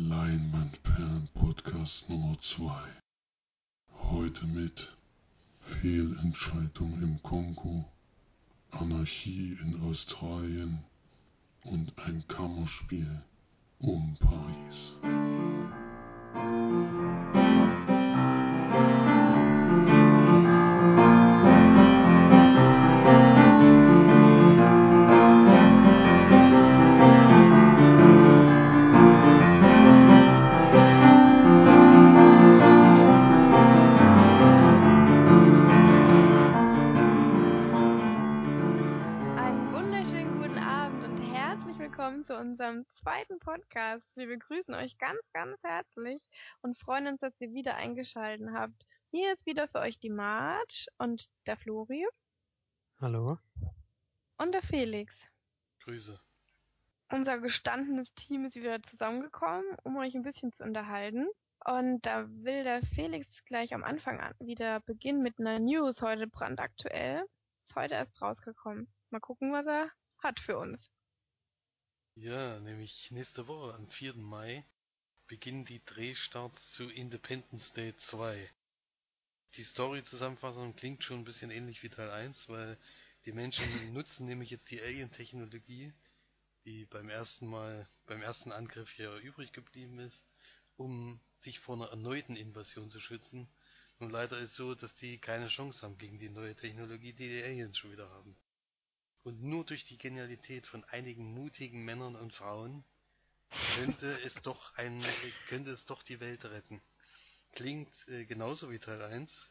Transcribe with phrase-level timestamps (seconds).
[0.00, 2.70] Leinwandperlen-Podcast Nummer 2.
[4.10, 4.96] Heute mit
[5.58, 7.84] Fehlentscheidung im Kongo,
[8.70, 10.84] Anarchie in Australien
[11.64, 13.22] und ein Kammerspiel
[13.80, 14.94] um Paris.
[44.88, 46.28] Euch ganz, ganz herzlich
[46.62, 48.86] und freuen uns, dass ihr wieder eingeschaltet habt.
[49.10, 52.06] Hier ist wieder für euch die Marge und der Flori
[52.98, 53.38] Hallo?
[54.38, 55.12] und der Felix.
[55.84, 56.18] Grüße.
[57.10, 61.28] Unser gestandenes Team ist wieder zusammengekommen, um euch ein bisschen zu unterhalten.
[61.66, 66.26] Und da will der Felix gleich am Anfang an wieder beginnen mit einer News, heute
[66.26, 67.26] brandaktuell.
[67.64, 68.88] Ist heute erst rausgekommen.
[69.10, 69.90] Mal gucken, was er
[70.22, 70.90] hat für uns.
[72.14, 74.14] Ja, nämlich nächste Woche, am 4.
[74.16, 74.64] Mai,
[75.28, 78.50] beginnen die Drehstarts zu Independence Day 2.
[79.56, 82.78] Die Story-Zusammenfassung klingt schon ein bisschen ähnlich wie Teil 1, weil
[83.26, 85.92] die Menschen nutzen nämlich jetzt die Alien-Technologie,
[86.64, 90.24] die beim ersten Mal, beim ersten Angriff hier übrig geblieben ist,
[90.76, 93.48] um sich vor einer erneuten Invasion zu schützen.
[93.98, 97.42] Nun leider ist so, dass die keine Chance haben gegen die neue Technologie, die die
[97.42, 98.34] Aliens schon wieder haben.
[99.24, 102.82] Und nur durch die Genialität von einigen mutigen Männern und Frauen
[103.68, 105.02] könnte es doch ein,
[105.46, 106.82] könnte es doch die Welt retten.
[107.52, 109.46] Klingt äh, genauso wie Teil 1.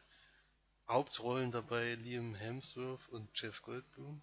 [0.88, 4.20] Hauptrollen dabei Liam Hemsworth und Jeff Goldblum.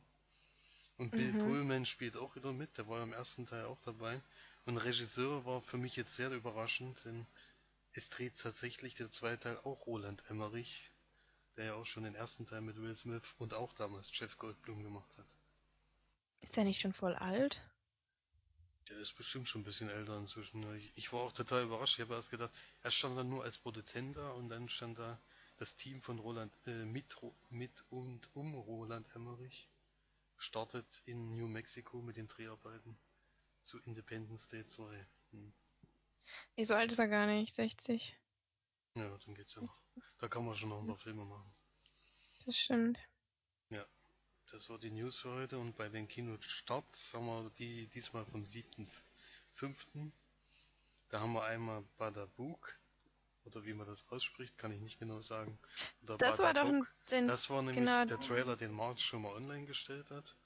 [0.98, 1.36] Und Bill Mhm.
[1.36, 4.22] Pullman spielt auch wieder mit, der war im ersten Teil auch dabei.
[4.66, 7.26] Und Regisseur war für mich jetzt sehr überraschend, denn
[7.94, 10.92] es dreht tatsächlich der zweite Teil auch Roland Emmerich,
[11.58, 14.84] der ja auch schon den ersten Teil mit Will Smith und auch damals Jeff Goldblum
[14.84, 15.28] gemacht hat.
[16.40, 17.62] Ist er nicht schon voll alt?
[18.90, 20.62] Der ist bestimmt schon ein bisschen älter inzwischen.
[20.62, 20.78] ne?
[20.96, 21.96] Ich, war auch total überrascht.
[21.98, 22.52] Ich habe erst gedacht,
[22.84, 25.20] er stand dann nur als Produzent da und dann stand da
[25.58, 27.18] das Team von Roland, äh, mit,
[27.50, 29.68] mit und um Roland Emmerich
[30.38, 32.98] startet in New Mexico mit den Dreharbeiten
[33.64, 35.08] zu Independence Day 2.
[35.32, 35.54] Hm.
[36.56, 38.16] Nee, so alt ist er gar nicht, 60.
[38.96, 39.82] Ja, dann geht's ja noch.
[40.20, 41.52] Da kann man schon noch ein paar Filme machen.
[42.46, 43.00] Das stimmt.
[44.56, 48.44] Das war die News für heute und bei den Kinostarts haben wir die diesmal vom
[48.44, 50.12] 7.5.
[51.10, 52.80] Da haben wir einmal Badabook,
[53.44, 55.60] oder wie man das ausspricht, kann ich nicht genau sagen.
[56.04, 58.06] Oder Das war doch ein, den, Das war nämlich genau.
[58.06, 60.38] der Trailer, den March schon mal online gestellt hat.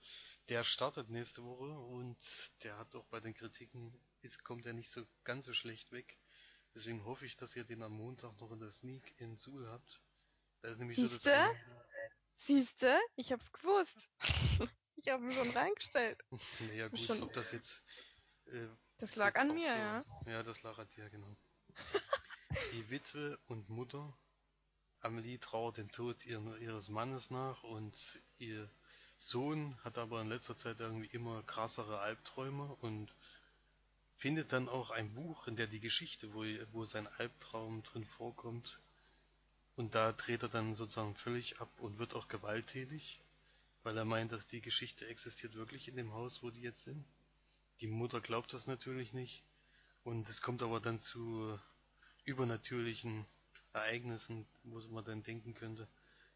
[0.47, 2.17] Der startet nächste Woche und
[2.63, 3.93] der hat auch bei den Kritiken,
[4.23, 6.17] ist, kommt er nicht so ganz so schlecht weg.
[6.73, 10.01] Deswegen hoffe ich, dass ihr den am Montag noch in der Sneak in Suhl habt.
[10.63, 11.21] Da ist nämlich so das
[12.45, 12.99] Siehste?
[13.15, 13.95] Ich hab's gewusst.
[14.95, 16.19] ich hab ihn schon reingestellt.
[16.59, 17.83] Naja gut, Schon- ob das jetzt
[18.47, 18.67] äh,
[18.97, 20.05] Das lag jetzt an mir, so, ja.
[20.25, 21.35] Ja, das lag an dir, genau.
[22.73, 24.17] Die Witwe und Mutter
[25.01, 27.95] Amelie trauert den Tod ihres Mannes nach und
[28.37, 28.69] ihr
[29.17, 33.13] Sohn hat aber in letzter Zeit irgendwie immer krassere Albträume und
[34.17, 38.79] findet dann auch ein Buch, in der die Geschichte, wo, wo sein Albtraum drin vorkommt.
[39.79, 43.21] Und da dreht er dann sozusagen völlig ab und wird auch gewalttätig,
[43.83, 47.05] weil er meint, dass die Geschichte existiert wirklich in dem Haus, wo die jetzt sind.
[47.79, 49.41] Die Mutter glaubt das natürlich nicht.
[50.03, 51.57] Und es kommt aber dann zu
[52.25, 53.25] übernatürlichen
[53.71, 55.87] Ereignissen, wo man dann denken könnte,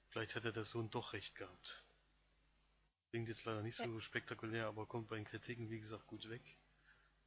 [0.07, 1.83] vielleicht hätte der Sohn doch recht gehabt.
[3.09, 6.55] Klingt jetzt leider nicht so spektakulär, aber kommt bei den Kritiken, wie gesagt, gut weg.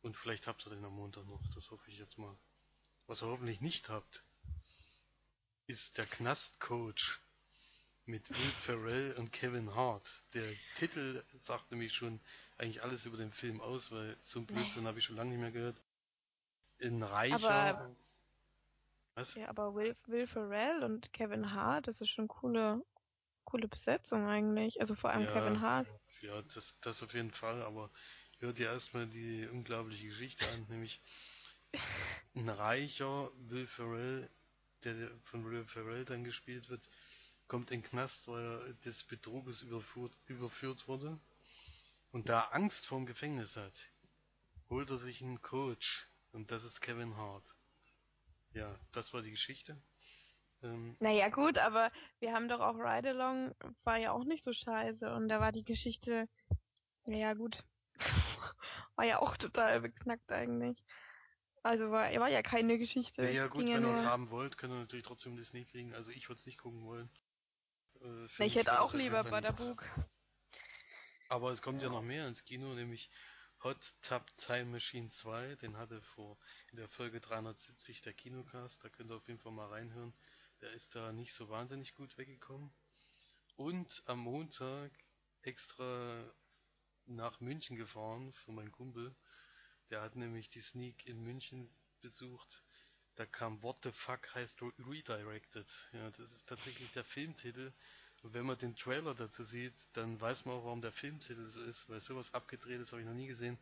[0.00, 2.38] Und vielleicht habt ihr den am Montag noch, das hoffe ich jetzt mal.
[3.06, 4.24] Was ihr hoffentlich nicht habt,
[5.66, 7.18] ist der Knastcoach
[8.06, 10.22] mit Will Ferrell und Kevin Hart.
[10.34, 12.20] Der Titel sagt nämlich schon
[12.56, 15.40] eigentlich alles über den Film aus, weil so ein Blödsinn habe ich schon lange nicht
[15.40, 15.76] mehr gehört.
[16.80, 17.50] Ein reicher...
[17.50, 17.96] Aber-
[19.14, 19.34] Was?
[19.34, 22.84] Ja, aber Will, Will Ferrell und Kevin Hart, das ist schon coole,
[23.44, 24.80] coole Besetzung eigentlich.
[24.80, 25.32] Also vor allem Ja.
[25.32, 25.88] Kevin Hart.
[26.22, 27.90] Ja, das, das auf jeden Fall, aber
[28.38, 31.00] hört dir erstmal die unglaubliche Geschichte an, nämlich
[32.34, 34.30] ein reicher Will Ferrell,
[34.94, 36.88] der von Will Ferrell dann gespielt wird,
[37.48, 41.18] kommt in den Knast, weil er des Betruges überführt, überführt wurde
[42.12, 43.74] und da Angst vorm Gefängnis hat,
[44.70, 47.54] holt er sich einen Coach und das ist Kevin Hart.
[48.52, 49.76] Ja, das war die Geschichte.
[50.62, 51.90] Ähm, Naja, gut, aber
[52.20, 53.54] wir haben doch auch Ride Along,
[53.84, 56.28] war ja auch nicht so scheiße und da war die Geschichte,
[57.04, 57.62] naja, gut.
[58.96, 60.82] war ja auch total beknackt eigentlich.
[61.66, 63.24] Also war, war ja keine Geschichte.
[63.24, 65.64] Ja, ja gut, Ging wenn ihr es haben wollt, könnt ihr natürlich trotzdem das nie
[65.64, 65.94] kriegen.
[65.94, 67.10] Also ich würde es nicht gucken wollen.
[68.00, 69.24] Äh, Na, ich hätte auch halt lieber.
[69.24, 69.84] Bug.
[71.28, 73.10] Aber es kommt ja noch mehr ins Kino, nämlich
[73.64, 75.56] Hot Tub Time Machine 2.
[75.56, 76.38] Den hatte vor
[76.70, 78.84] in der Folge 370 der Kinocast.
[78.84, 80.14] Da könnt ihr auf jeden Fall mal reinhören.
[80.60, 82.70] Der ist da nicht so wahnsinnig gut weggekommen.
[83.56, 84.92] Und am Montag
[85.42, 86.32] extra
[87.06, 89.16] nach München gefahren für meinen Kumpel.
[89.90, 91.68] Der hat nämlich die Sneak in München
[92.00, 92.62] besucht.
[93.16, 95.66] Da kam What the fuck heißt Re- Redirected.
[95.92, 97.72] Ja, das ist tatsächlich der Filmtitel.
[98.22, 101.62] Und wenn man den Trailer dazu sieht, dann weiß man auch, warum der Filmtitel so
[101.62, 103.58] ist, weil sowas abgedrehtes habe ich noch nie gesehen.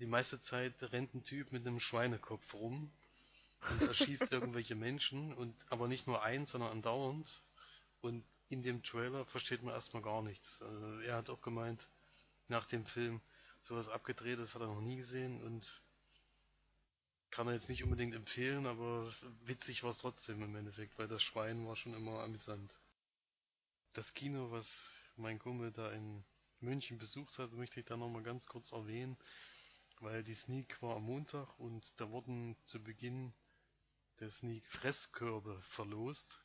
[0.00, 2.92] Die meiste Zeit rennt ein Typ mit einem Schweinekopf rum
[3.68, 7.42] und erschießt irgendwelche Menschen und aber nicht nur eins, sondern andauernd.
[8.02, 10.62] Und in dem Trailer versteht man erstmal gar nichts.
[10.62, 11.88] Also er hat auch gemeint,
[12.48, 13.20] nach dem Film,
[13.66, 15.82] sowas abgedrehtes hat er noch nie gesehen und
[17.30, 19.12] kann er jetzt nicht unbedingt empfehlen, aber
[19.44, 22.72] witzig war es trotzdem im Endeffekt, weil das Schwein war schon immer amüsant.
[23.94, 26.24] Das Kino, was mein Kumpel da in
[26.60, 29.16] München besucht hat, möchte ich da nochmal ganz kurz erwähnen,
[29.98, 33.34] weil die Sneak war am Montag und da wurden zu Beginn
[34.20, 36.40] der Sneak Fresskörbe verlost.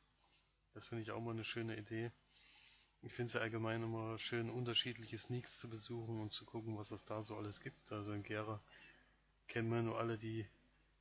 [0.73, 2.11] Das finde ich auch mal eine schöne Idee.
[3.03, 6.91] Ich finde es ja allgemein immer schön, unterschiedliche Sneaks zu besuchen und zu gucken, was
[6.91, 7.91] es da so alles gibt.
[7.91, 8.61] Also in Gera
[9.47, 10.47] kennen wir nur alle die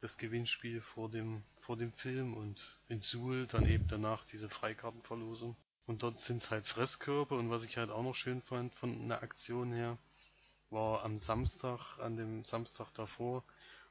[0.01, 5.57] das Gewinnspiel vor dem vor dem Film und in Suhl dann eben danach diese Freikartenverlosung.
[5.87, 8.93] Und dort sind es halt Fresskörbe und was ich halt auch noch schön fand von
[8.93, 9.99] einer Aktion her,
[10.71, 13.45] war am Samstag, an dem Samstag davor,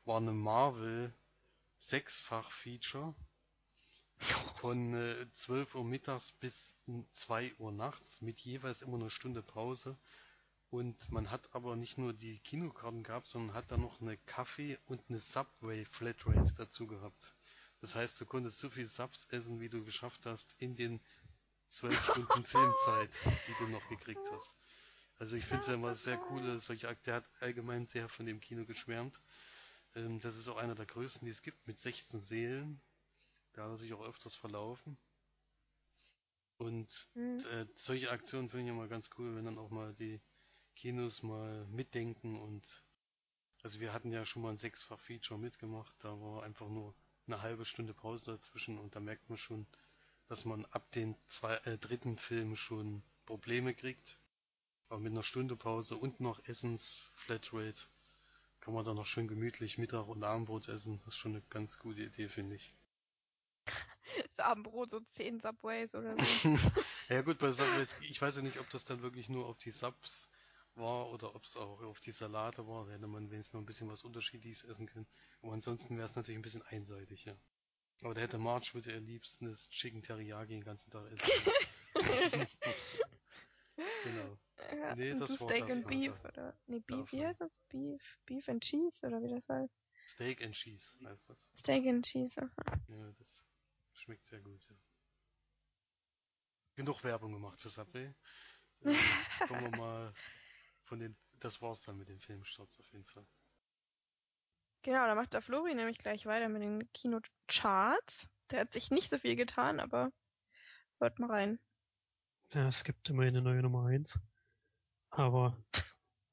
[0.05, 1.13] war eine Marvel
[1.77, 3.13] Sechsfach-Feature
[4.59, 6.75] von äh, 12 Uhr mittags bis
[7.13, 9.97] 2 Uhr nachts mit jeweils immer eine Stunde Pause.
[10.69, 14.77] Und man hat aber nicht nur die Kinokarten gehabt, sondern hat dann noch eine Kaffee-
[14.85, 17.35] und eine Subway Flatrate dazu gehabt.
[17.81, 20.99] Das heißt, du konntest so viel Subs essen, wie du geschafft hast in den
[21.69, 23.11] 12 Stunden Filmzeit,
[23.47, 24.57] die du noch gekriegt hast.
[25.17, 28.25] Also ich finde es ja immer sehr cool, solche Akt, der hat allgemein sehr von
[28.25, 29.19] dem Kino geschwärmt.
[29.95, 32.81] Ähm, das ist auch einer der größten, die es gibt, mit 16 Seelen.
[33.53, 34.97] Da hat er sich auch öfters verlaufen.
[36.57, 37.39] Und Hm.
[37.51, 40.21] äh, solche Aktionen finde ich immer ganz cool, wenn dann auch mal die
[40.75, 42.63] Kinos mal mitdenken und
[43.63, 46.95] also wir hatten ja schon mal ein sechsfach Feature mitgemacht, da war einfach nur
[47.27, 49.67] eine halbe Stunde Pause dazwischen und da merkt man schon,
[50.27, 54.19] dass man ab den zwei, äh, dritten Film schon Probleme kriegt.
[54.89, 57.81] Aber mit einer Stunde Pause und noch Essens Flatrate
[58.61, 60.99] kann man dann noch schön gemütlich Mittag und Abendbrot essen.
[61.05, 62.73] Das ist schon eine ganz gute Idee, finde ich.
[64.17, 66.21] Das Abendbrot so 10 Subways oder so.
[67.09, 69.71] ja gut, bei Subways, ich weiß ja nicht, ob das dann wirklich nur auf die
[69.71, 70.29] Subs
[70.75, 72.85] war oder ob es auch auf die Salate war.
[72.85, 75.07] Da hätte man wenigstens noch ein bisschen was Unterschiedliches essen können.
[75.41, 77.35] Aber ansonsten wäre es natürlich ein bisschen einseitig, ja.
[78.01, 82.47] Aber da hätte Marge würde er liebsten das Chicken Teriyaki den ganzen Tag essen.
[84.03, 84.37] genau.
[84.81, 87.51] Ja, Nee, das du war's Steak and Beef da- oder nee, Beef, wie heißt das?
[87.69, 89.73] Beef, Beef and Cheese oder wie das heißt?
[90.07, 91.47] Steak and Cheese heißt das.
[91.57, 92.41] Steak and Cheese.
[92.41, 92.51] also.
[92.87, 93.43] Ja, das
[93.99, 94.75] schmeckt sehr gut, ja.
[96.75, 98.13] Genug Werbung gemacht für Subway.
[98.81, 98.95] Äh,
[99.47, 100.13] kommen wir mal
[100.83, 101.17] von den.
[101.41, 103.27] Das war's dann mit den Filmstarts auf jeden Fall.
[104.83, 108.27] Genau, da macht der Flori nämlich gleich weiter mit den Kinocharts.
[108.51, 110.13] Der hat sich nicht so viel getan, aber
[110.99, 111.59] hört mal rein.
[112.53, 114.17] Ja, es gibt immerhin eine neue Nummer 1.
[115.09, 115.57] Aber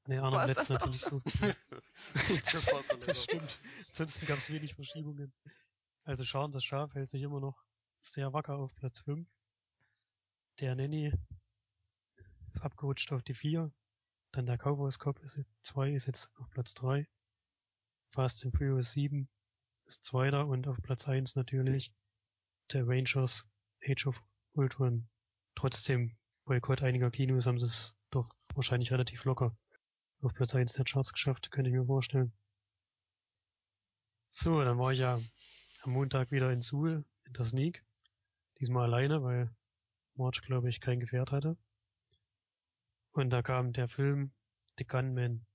[0.07, 1.19] war's Plätzen dann auch natürlich so.
[2.51, 3.59] das war's dann Das stimmt.
[3.89, 5.33] Ansonsten gab es wenig Verschiebungen.
[6.07, 7.61] Also Schauen das Schaf hält sich immer noch
[7.99, 9.27] sehr wacker auf Platz 5.
[10.61, 11.11] Der Nanny
[12.53, 13.73] ist abgerutscht auf die 4.
[14.31, 17.05] Dann der Cowboys Cop ist 2, ist jetzt auf Platz 3.
[18.11, 19.27] Fast and Furious 7
[19.83, 21.91] ist Zweiter und auf Platz 1 natürlich
[22.71, 23.45] der Rangers
[23.85, 24.23] Age of
[24.53, 25.09] Ultron.
[25.55, 29.57] Trotzdem Boykott einiger Kinos haben sie es doch wahrscheinlich relativ locker
[30.21, 32.31] auf Platz 1 der Charts geschafft, könnte ich mir vorstellen.
[34.29, 35.19] So, dann war ich ja
[35.87, 37.83] am Montag wieder in Suhl, in der Sneak.
[38.59, 39.49] Diesmal alleine, weil
[40.15, 41.57] March, glaube ich, kein Gefährt hatte.
[43.11, 44.33] Und da kam der Film
[44.77, 45.45] The Gunman.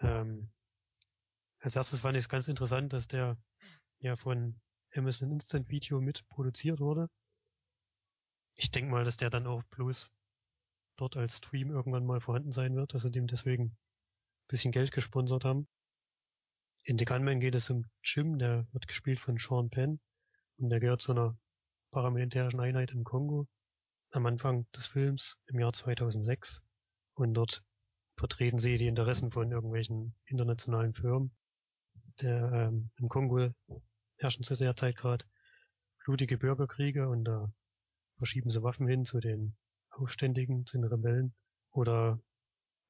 [0.00, 0.50] Ähm,
[1.60, 3.38] als erstes fand ich es ganz interessant, dass der
[4.00, 4.60] ja von
[4.94, 7.08] Amazon Instant Video mit produziert wurde.
[8.56, 10.10] Ich denke mal, dass der dann auch bloß
[10.96, 13.76] dort als Stream irgendwann mal vorhanden sein wird, dass sie dem deswegen ein
[14.48, 15.66] bisschen Geld gesponsert haben.
[16.88, 20.00] In The Gunman geht es um Jim, der wird gespielt von Sean Penn
[20.56, 21.36] und der gehört zu einer
[21.90, 23.46] paramilitärischen Einheit im Kongo
[24.12, 26.62] am Anfang des Films im Jahr 2006
[27.12, 27.62] und dort
[28.16, 31.36] vertreten sie die Interessen von irgendwelchen internationalen Firmen.
[32.22, 33.50] der ähm, im Kongo
[34.16, 35.26] herrschen zu der Zeit gerade
[36.06, 37.52] blutige Bürgerkriege und da
[38.16, 39.58] verschieben sie Waffen hin zu den
[39.90, 41.34] Aufständigen, zu den Rebellen
[41.70, 42.18] oder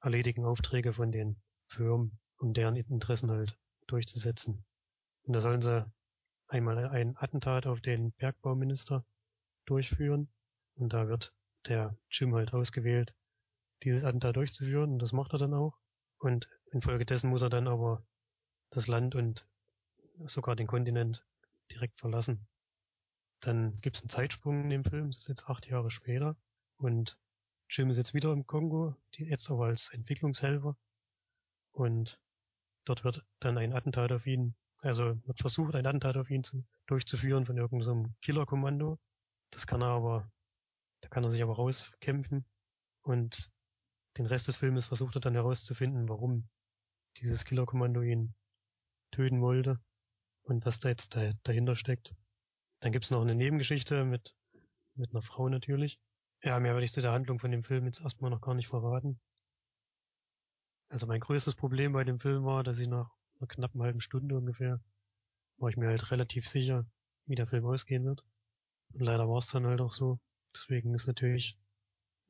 [0.01, 3.59] erledigen Aufträge von den Firmen, um deren Interessen halt
[3.91, 4.65] durchzusetzen.
[5.25, 5.85] Und da sollen sie
[6.49, 9.05] einmal ein Attentat auf den Bergbauminister
[9.67, 10.29] durchführen
[10.77, 11.35] und da wird
[11.67, 13.15] der Jim halt ausgewählt,
[13.83, 15.77] dieses Attentat durchzuführen und das macht er dann auch.
[16.19, 18.03] Und infolgedessen muss er dann aber
[18.71, 19.47] das Land und
[20.27, 21.25] sogar den Kontinent
[21.71, 22.49] direkt verlassen.
[23.41, 26.37] Dann gibt's einen Zeitsprung in dem Film, das ist jetzt acht Jahre später
[26.77, 27.19] und
[27.71, 30.77] Jim ist jetzt wieder im Kongo, jetzt aber als Entwicklungshelfer
[31.73, 32.19] und
[32.89, 36.65] dort wird dann ein Attentat auf ihn, also wird versucht, ein Attentat auf ihn zu,
[36.87, 38.99] durchzuführen von irgendeinem Killerkommando.
[39.51, 40.31] Das kann er aber,
[41.03, 42.45] da kann er sich aber rauskämpfen
[43.03, 43.51] und
[44.17, 46.49] den Rest des Filmes versucht er dann herauszufinden, warum
[47.19, 48.35] dieses Killerkommando ihn
[49.13, 49.81] töten wollte
[50.43, 52.15] und was da jetzt da, dahinter steckt.
[52.81, 54.35] Dann gibt's noch eine Nebengeschichte mit,
[54.95, 55.99] mit einer Frau natürlich.
[56.43, 58.69] Ja, mehr werde ich zu der Handlung von dem Film jetzt erstmal noch gar nicht
[58.69, 59.21] verraten.
[60.89, 64.37] Also mein größtes Problem bei dem Film war, dass ich nach einer knappen halben Stunde
[64.37, 64.81] ungefähr
[65.59, 66.87] war ich mir halt relativ sicher,
[67.27, 68.25] wie der Film ausgehen wird.
[68.93, 70.21] Und leider war es dann halt auch so.
[70.55, 71.59] Deswegen ist natürlich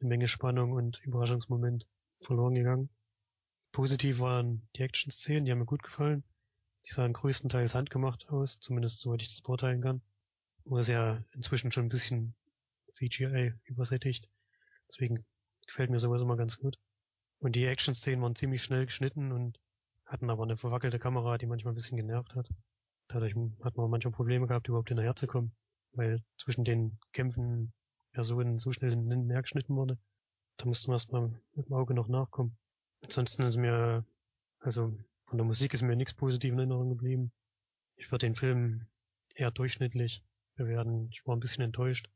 [0.01, 1.87] eine Menge Spannung und Überraschungsmoment
[2.23, 2.89] verloren gegangen.
[3.71, 6.25] Positiv waren die Action-Szenen, die haben mir gut gefallen.
[6.87, 10.01] Die sahen größtenteils handgemacht aus, zumindest soweit ich das beurteilen kann.
[10.65, 12.35] Nur ist ja inzwischen schon ein bisschen
[12.93, 14.29] CGI übersättigt.
[14.89, 15.25] Deswegen
[15.67, 16.79] gefällt mir sowas immer ganz gut.
[17.41, 19.59] Und die Action-Szenen waren ziemlich schnell geschnitten und
[20.05, 22.49] hatten aber eine verwackelte Kamera, die manchmal ein bisschen genervt hat.
[23.09, 25.53] Dadurch hat man manchmal Probleme gehabt, überhaupt hinterherzukommen,
[25.93, 27.73] weil zwischen den Kämpfen
[28.13, 29.99] Personen so schnell in den geschnitten wurde.
[30.57, 32.59] Da mussten wir erstmal mit dem Auge noch nachkommen.
[33.03, 34.05] Ansonsten ist mir,
[34.59, 37.33] also von der Musik ist mir nichts positiv in Erinnerung geblieben.
[37.97, 38.87] Ich würde den Film
[39.35, 40.25] eher durchschnittlich
[40.57, 41.09] bewerten.
[41.13, 42.09] Ich war ein bisschen enttäuscht.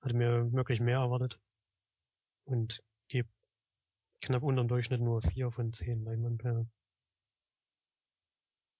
[0.00, 1.38] Hatte mir wirklich mehr erwartet.
[2.44, 3.28] Und gebe
[4.22, 6.70] knapp unterm Durchschnitt nur vier von zehn Leinwandperlen.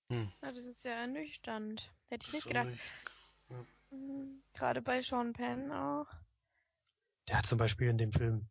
[0.08, 0.32] Hm.
[0.42, 1.90] Ja, das ist ja ernüchternd.
[2.08, 2.68] Hätte ich nicht gedacht.
[3.48, 3.66] Ja.
[3.90, 4.42] Mhm.
[4.54, 6.06] Gerade bei Sean Penn auch.
[7.28, 8.48] Der hat zum Beispiel in dem Film,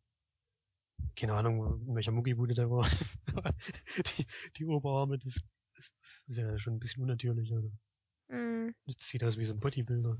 [1.15, 2.89] keine Ahnung, in welcher Muckibude der war,
[4.17, 4.25] die,
[4.57, 5.41] die Oberarme, das,
[5.75, 5.91] das,
[6.27, 7.51] ist ja schon ein bisschen unnatürlich.
[7.53, 7.71] Also.
[8.29, 8.73] Mm.
[8.85, 10.17] Das sieht aus wie so ein Bodybuilder.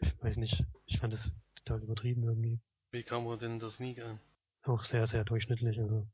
[0.00, 2.60] Ich weiß nicht, ich fand das total übertrieben irgendwie.
[2.90, 4.18] Wie kam man denn das Sneak an?
[4.62, 6.06] Auch sehr, sehr durchschnittlich, also.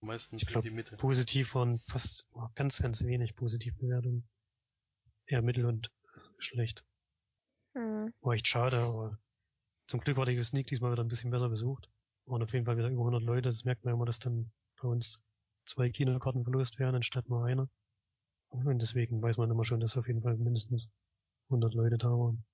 [0.00, 0.96] Meistens ich glaub, in die Mitte.
[0.96, 4.28] Positiv waren fast ganz, ganz wenig Positivbewertungen.
[5.26, 5.90] Eher mittel und
[6.38, 6.84] schlecht.
[7.74, 8.12] Hm.
[8.20, 9.18] War echt schade, aber
[9.88, 11.88] zum Glück war der Sneak diesmal wieder ein bisschen besser besucht.
[12.26, 13.48] Waren auf jeden Fall wieder über 100 Leute.
[13.48, 14.50] Das merkt man immer, dass dann
[14.80, 15.20] bei uns
[15.64, 17.68] zwei Kinokarten verlost werden, anstatt nur eine.
[18.48, 20.88] Und deswegen weiß man immer schon, dass auf jeden Fall mindestens
[21.48, 22.44] 100 Leute da waren.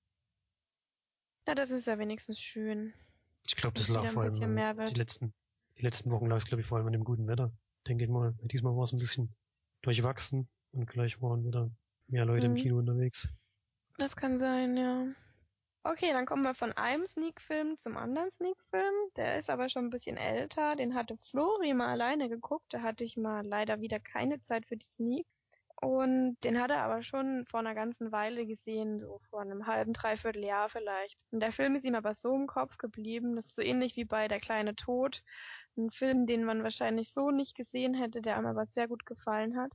[1.47, 2.93] Ja, das ist ja wenigstens schön.
[3.45, 4.33] Ich glaube, das lag vor allem
[4.87, 5.33] die letzten,
[5.77, 7.51] die letzten Wochen lag es, glaube ich, vor allem an dem guten Wetter.
[7.87, 8.33] Denke ich mal.
[8.43, 9.35] Diesmal war es ein bisschen
[9.81, 11.69] durchwachsen und gleich waren wieder
[12.07, 12.55] mehr Leute mhm.
[12.55, 13.27] im Kino unterwegs.
[13.97, 15.07] Das kann sein, ja.
[15.85, 18.93] Okay, dann kommen wir von einem Sneak-Film zum anderen Sneak-Film.
[19.17, 20.77] Der ist aber schon ein bisschen älter.
[20.77, 22.73] Den hatte Flori mal alleine geguckt.
[22.73, 25.27] Da hatte ich mal leider wieder keine Zeit für die Sneak.
[25.83, 29.91] Und den hat er aber schon vor einer ganzen Weile gesehen, so vor einem halben,
[29.91, 31.25] dreiviertel Jahr vielleicht.
[31.31, 34.05] Und der Film ist ihm aber so im Kopf geblieben, das ist so ähnlich wie
[34.05, 35.23] bei Der kleine Tod.
[35.75, 39.57] Ein Film, den man wahrscheinlich so nicht gesehen hätte, der ihm aber sehr gut gefallen
[39.57, 39.71] hat,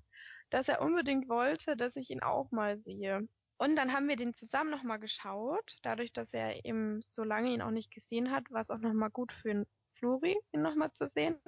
[0.49, 3.29] dass er unbedingt wollte, dass ich ihn auch mal sehe.
[3.59, 5.77] Und dann haben wir den zusammen nochmal geschaut.
[5.83, 9.11] Dadurch, dass er eben so lange ihn auch nicht gesehen hat, war es auch nochmal
[9.11, 11.39] gut für Flori, ihn nochmal zu sehen.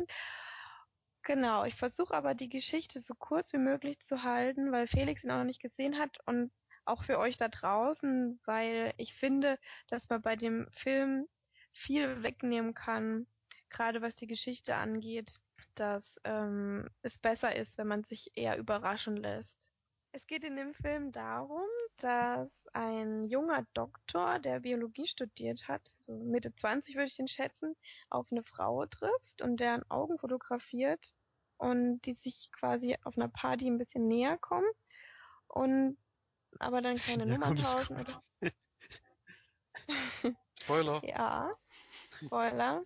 [1.23, 5.31] Genau, ich versuche aber die Geschichte so kurz wie möglich zu halten, weil Felix ihn
[5.31, 6.51] auch noch nicht gesehen hat und
[6.87, 9.59] auch für euch da draußen, weil ich finde,
[9.89, 11.29] dass man bei dem Film
[11.73, 13.27] viel wegnehmen kann,
[13.69, 15.35] gerade was die Geschichte angeht,
[15.75, 19.71] dass ähm, es besser ist, wenn man sich eher überraschen lässt.
[20.13, 21.69] Es geht in dem Film darum,
[22.03, 27.75] dass ein junger Doktor, der Biologie studiert hat, so Mitte 20 würde ich ihn schätzen,
[28.09, 31.15] auf eine Frau trifft und deren Augen fotografiert
[31.59, 34.71] und die sich quasi auf einer Party ein bisschen näher kommen
[35.49, 35.99] und
[36.59, 38.05] aber dann keine ja, Nummern tauschen.
[40.61, 41.01] Spoiler.
[41.05, 41.53] ja,
[42.25, 42.85] Spoiler.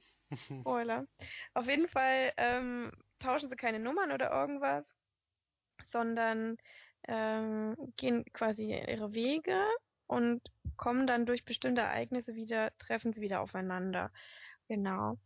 [0.61, 1.06] Spoiler.
[1.54, 4.85] Auf jeden Fall ähm, tauschen sie keine Nummern oder irgendwas,
[5.90, 6.56] sondern
[7.08, 9.62] ähm, gehen quasi ihre Wege
[10.06, 10.40] und
[10.76, 14.11] kommen dann durch bestimmte Ereignisse wieder, treffen sie wieder aufeinander.
[14.68, 15.18] Genau.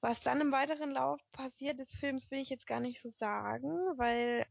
[0.00, 3.68] Was dann im weiteren Lauf passiert des Films, will ich jetzt gar nicht so sagen,
[3.96, 4.46] weil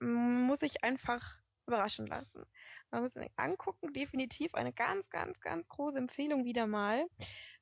[0.00, 2.44] muss ich einfach überraschen lassen.
[2.90, 7.06] Man muss ihn angucken, definitiv eine ganz, ganz, ganz große Empfehlung wieder mal.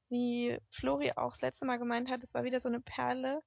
[0.08, 3.42] Wie Flori auch das letzte Mal gemeint hat, es war wieder so eine Perle,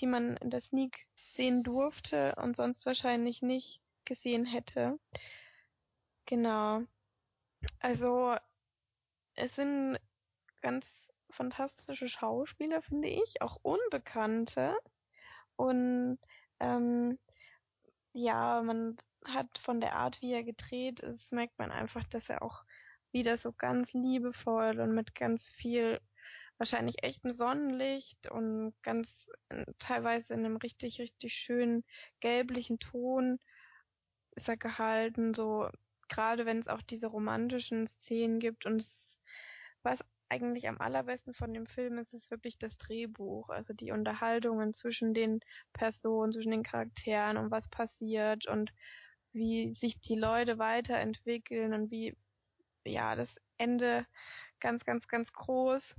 [0.00, 1.06] die man in der Sneak
[1.38, 4.98] sehen durfte und sonst wahrscheinlich nicht gesehen hätte.
[6.26, 6.82] Genau.
[7.78, 8.34] Also
[9.36, 9.98] es sind
[10.62, 14.76] ganz fantastische Schauspieler, finde ich, auch Unbekannte.
[15.54, 16.18] Und
[16.58, 17.20] ähm,
[18.12, 22.42] ja, man hat von der Art, wie er gedreht ist, merkt man einfach, dass er
[22.42, 22.64] auch
[23.12, 26.00] wieder so ganz liebevoll und mit ganz viel
[26.58, 29.28] wahrscheinlich echtem Sonnenlicht und ganz
[29.78, 31.84] teilweise in einem richtig, richtig schönen
[32.20, 33.38] gelblichen Ton
[34.32, 35.68] ist er gehalten, so
[36.08, 38.66] gerade wenn es auch diese romantischen Szenen gibt.
[38.66, 39.22] Und es,
[39.82, 44.74] was eigentlich am allerbesten von dem Film ist, ist wirklich das Drehbuch, also die Unterhaltungen
[44.74, 45.40] zwischen den
[45.72, 48.72] Personen, zwischen den Charakteren und was passiert und
[49.32, 52.16] wie sich die Leute weiterentwickeln und wie,
[52.84, 54.06] ja, das Ende
[54.60, 55.94] ganz, ganz, ganz groß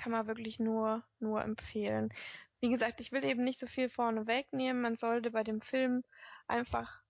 [0.00, 2.12] kann man wirklich nur, nur empfehlen.
[2.60, 4.80] Wie gesagt, ich will eben nicht so viel vorne wegnehmen.
[4.80, 6.04] Man sollte bei dem Film
[6.46, 7.02] einfach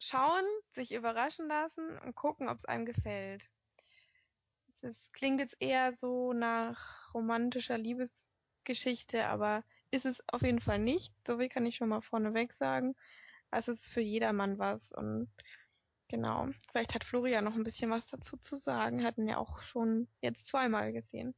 [0.00, 3.48] schauen, sich überraschen lassen und gucken, ob es einem gefällt.
[4.82, 11.14] Es klingt jetzt eher so nach romantischer Liebesgeschichte, aber ist es auf jeden Fall nicht.
[11.26, 12.96] So viel kann ich schon mal vorneweg sagen.
[13.50, 15.30] Also es ist für jedermann was und
[16.08, 16.48] genau.
[16.70, 19.04] Vielleicht hat Florian noch ein bisschen was dazu zu sagen.
[19.04, 21.34] Hatten ja auch schon jetzt zweimal gesehen.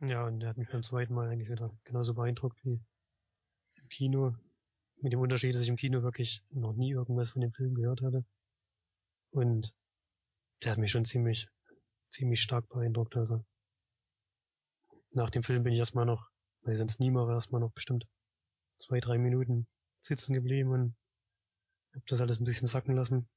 [0.00, 2.80] Ja, und der hat mich beim zweiten Mal eigentlich wieder genauso beeindruckt wie
[3.76, 4.34] im Kino.
[5.00, 8.02] Mit dem Unterschied, dass ich im Kino wirklich noch nie irgendwas von dem Film gehört
[8.02, 8.24] hatte.
[9.30, 9.74] Und
[10.62, 11.48] der hat mich schon ziemlich,
[12.10, 13.16] ziemlich stark beeindruckt.
[13.16, 13.44] Also
[15.12, 16.28] nach dem Film bin ich erstmal noch,
[16.62, 18.06] weil ich sonst nie mache, erstmal noch bestimmt
[18.78, 19.66] zwei, drei Minuten
[20.02, 20.94] sitzen geblieben und
[21.94, 23.28] hab das alles ein bisschen sacken lassen.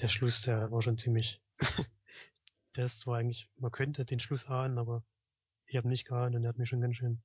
[0.00, 1.40] Der Schluss, der war schon ziemlich.
[2.76, 5.04] Der ist zwar eigentlich, man könnte den Schluss ahnen, aber
[5.66, 7.22] ich habe nicht geahnt und er hat mich schon ganz schön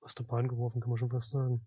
[0.00, 1.66] aus der Bahn geworfen, kann man schon fast sagen.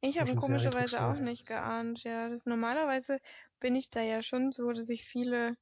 [0.00, 2.28] Ich habe ihn komischerweise auch nicht geahnt, ja.
[2.30, 3.18] Das, normalerweise
[3.60, 5.56] bin ich da ja schon so, dass ich viele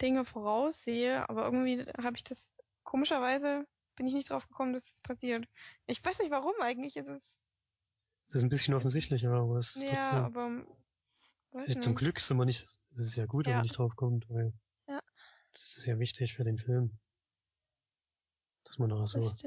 [0.00, 2.52] Dinge voraussehe, aber irgendwie habe ich das,
[2.82, 5.46] komischerweise bin ich nicht drauf gekommen, dass das passiert.
[5.86, 7.22] Ich weiß nicht warum eigentlich, ist es
[8.32, 10.18] das ist ein bisschen offensichtlicher, aber es ist ja, trotzdem.
[10.18, 10.66] aber
[11.52, 12.62] Weiß zum Glück sind wir nicht,
[12.94, 13.50] es ist ja gut, ja.
[13.50, 14.52] wenn man nicht drauf kommt, weil
[14.88, 15.00] ja.
[15.52, 16.98] das ist ja wichtig für den Film.
[18.64, 19.42] Dass man auch so, das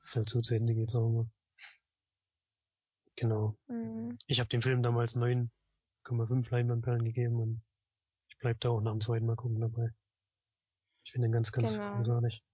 [0.00, 1.30] dass halt so zu Ende geht, sagen wir.
[3.16, 3.56] Genau.
[3.68, 4.18] Mhm.
[4.26, 7.62] Ich habe dem Film damals 9,5 Leinwandperlen gegeben und
[8.28, 9.94] ich bleib da auch nach dem zweiten Mal gucken dabei.
[11.04, 11.96] Ich finde den ganz, ganz genau.
[11.96, 12.44] großartig.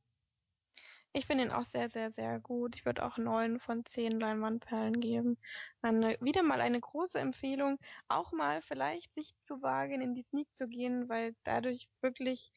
[1.12, 2.76] Ich finde ihn auch sehr, sehr, sehr gut.
[2.76, 5.38] Ich würde auch neun von zehn Leinwandperlen geben.
[5.82, 10.48] Eine, wieder mal eine große Empfehlung, auch mal vielleicht sich zu wagen, in die Sneak
[10.54, 12.52] zu gehen, weil dadurch wirklich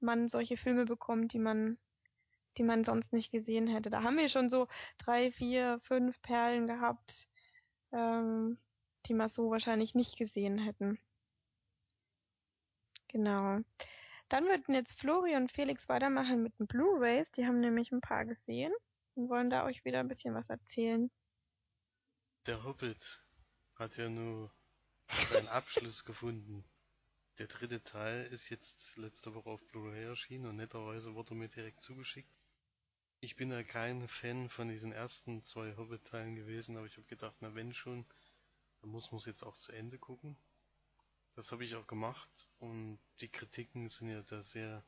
[0.00, 1.78] man solche Filme bekommt, die man,
[2.58, 3.90] die man sonst nicht gesehen hätte.
[3.90, 7.28] Da haben wir schon so drei, vier, fünf Perlen gehabt,
[7.92, 8.58] ähm,
[9.06, 10.98] die wir so wahrscheinlich nicht gesehen hätten.
[13.08, 13.60] Genau.
[14.30, 17.32] Dann würden jetzt Flori und Felix weitermachen mit den Blu-rays.
[17.32, 18.72] Die haben nämlich ein paar gesehen
[19.16, 21.10] und wollen da euch wieder ein bisschen was erzählen.
[22.46, 23.24] Der Hobbit
[23.74, 24.52] hat ja nur
[25.32, 26.64] seinen Abschluss gefunden.
[27.38, 31.80] Der dritte Teil ist jetzt letzte Woche auf Blu-ray erschienen und netterweise wurde mir direkt
[31.80, 32.32] zugeschickt.
[33.20, 37.34] Ich bin ja kein Fan von diesen ersten zwei Hobbit-Teilen gewesen, aber ich habe gedacht,
[37.40, 38.06] na wenn schon,
[38.80, 40.36] dann muss man es jetzt auch zu Ende gucken.
[41.36, 44.84] Das habe ich auch gemacht und die Kritiken sind ja da sehr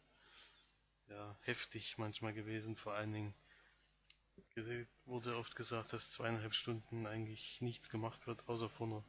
[1.08, 2.76] ja, heftig manchmal gewesen.
[2.76, 3.34] Vor allen Dingen
[5.06, 9.04] wurde oft gesagt, dass zweieinhalb Stunden eigentlich nichts gemacht wird, außer vor, einer,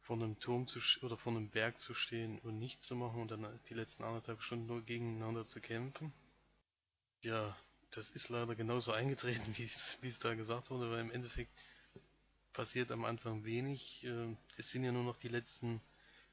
[0.00, 3.30] vor einem Turm zu oder vor einem Berg zu stehen und nichts zu machen und
[3.30, 6.12] dann die letzten anderthalb Stunden nur gegeneinander zu kämpfen.
[7.22, 7.56] Ja,
[7.90, 11.52] das ist leider genauso eingetreten, wie es, da gesagt wurde, weil im Endeffekt
[12.52, 14.04] passiert am Anfang wenig.
[14.04, 15.80] Äh, es sind ja nur noch die letzten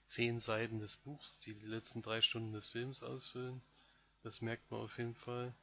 [0.06, 3.62] zehn Seiten des Buchs, die die letzten drei Stunden des Films ausfüllen.
[4.24, 5.54] Das merkt man auf jeden Fall.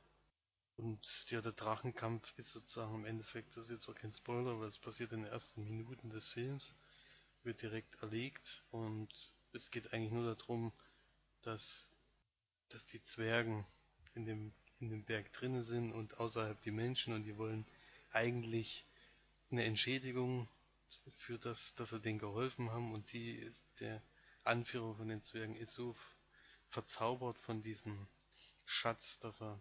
[0.77, 1.01] Und
[1.31, 4.79] ja, der Drachenkampf ist sozusagen im Endeffekt, das ist jetzt auch kein Spoiler, weil es
[4.79, 6.73] passiert in den ersten Minuten des Films,
[7.45, 9.09] wird direkt erlegt und
[9.53, 10.73] es geht eigentlich nur darum,
[11.43, 11.91] dass,
[12.71, 13.67] dass die Zwergen
[14.15, 17.67] in dem, in dem Berg drinnen sind und außerhalb die Menschen und die wollen
[18.13, 18.85] eigentlich
[19.51, 20.49] eine Entschädigung
[21.17, 24.03] für das, dass sie denen geholfen haben und sie, der,
[24.45, 25.97] Anführer von den Zwergen ist so
[26.69, 28.09] verzaubert von diesem
[28.65, 29.61] Schatz, dass er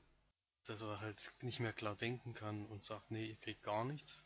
[0.65, 4.23] dass er halt nicht mehr klar denken kann und sagt, nee, ihr kriegt gar nichts.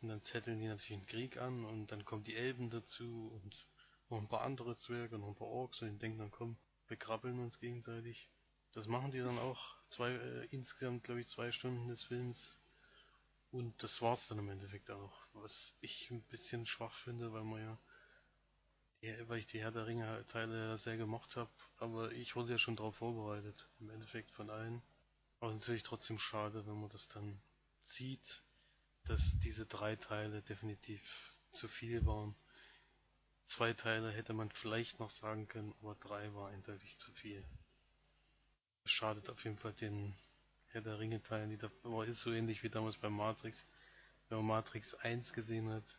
[0.00, 3.66] Und dann zetteln die natürlich einen Krieg an und dann kommen die Elben dazu und
[4.10, 6.56] noch ein paar andere Zwerge und noch ein paar Orks und die denken dann, komm,
[6.86, 8.28] wir krabbeln uns gegenseitig.
[8.72, 12.56] Das machen die dann auch zwei, äh, insgesamt glaube ich zwei Stunden des Films.
[13.50, 15.26] Und das war's dann im Endeffekt auch.
[15.32, 17.78] Was ich ein bisschen schwach finde, weil man ja,
[19.02, 22.58] die, weil ich die Herr der Ringe Teile sehr gemocht habe, aber ich wurde ja
[22.58, 24.82] schon darauf vorbereitet, im Endeffekt von allen.
[25.40, 27.40] Aber natürlich trotzdem schade, wenn man das dann
[27.82, 28.42] sieht,
[29.04, 32.34] dass diese drei Teile definitiv zu viel waren.
[33.46, 37.42] Zwei Teile hätte man vielleicht noch sagen können, aber drei war eindeutig zu viel.
[38.82, 40.14] Das schadet auf jeden Fall den
[40.68, 41.70] Herr der Ringe Teilen, die da
[42.04, 43.66] ist so ähnlich wie damals bei Matrix.
[44.28, 45.98] Wenn man Matrix 1 gesehen hat,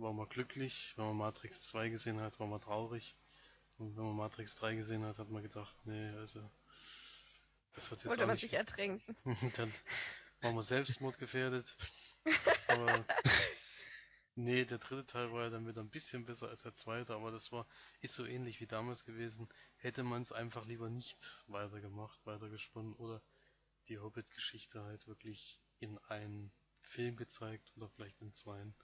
[0.00, 0.94] war man glücklich.
[0.96, 3.14] Wenn man Matrix 2 gesehen hat, war man traurig.
[3.78, 6.50] Und wenn man Matrix 3 gesehen hat, hat man gedacht, nee, also
[7.72, 9.16] das hat jetzt Wollte man nicht sich ertränken.
[9.56, 9.72] dann
[10.40, 11.76] war man Selbstmord gefährdet.
[12.68, 13.04] Aber
[14.34, 17.30] nee, der dritte Teil war ja dann wieder ein bisschen besser als der zweite, aber
[17.30, 17.66] das war
[18.00, 19.48] ist so ähnlich wie damals gewesen.
[19.76, 23.22] Hätte man es einfach lieber nicht weitergemacht, weitergesponnen oder
[23.88, 28.74] die Hobbit-Geschichte halt wirklich in einen Film gezeigt oder vielleicht in zweien.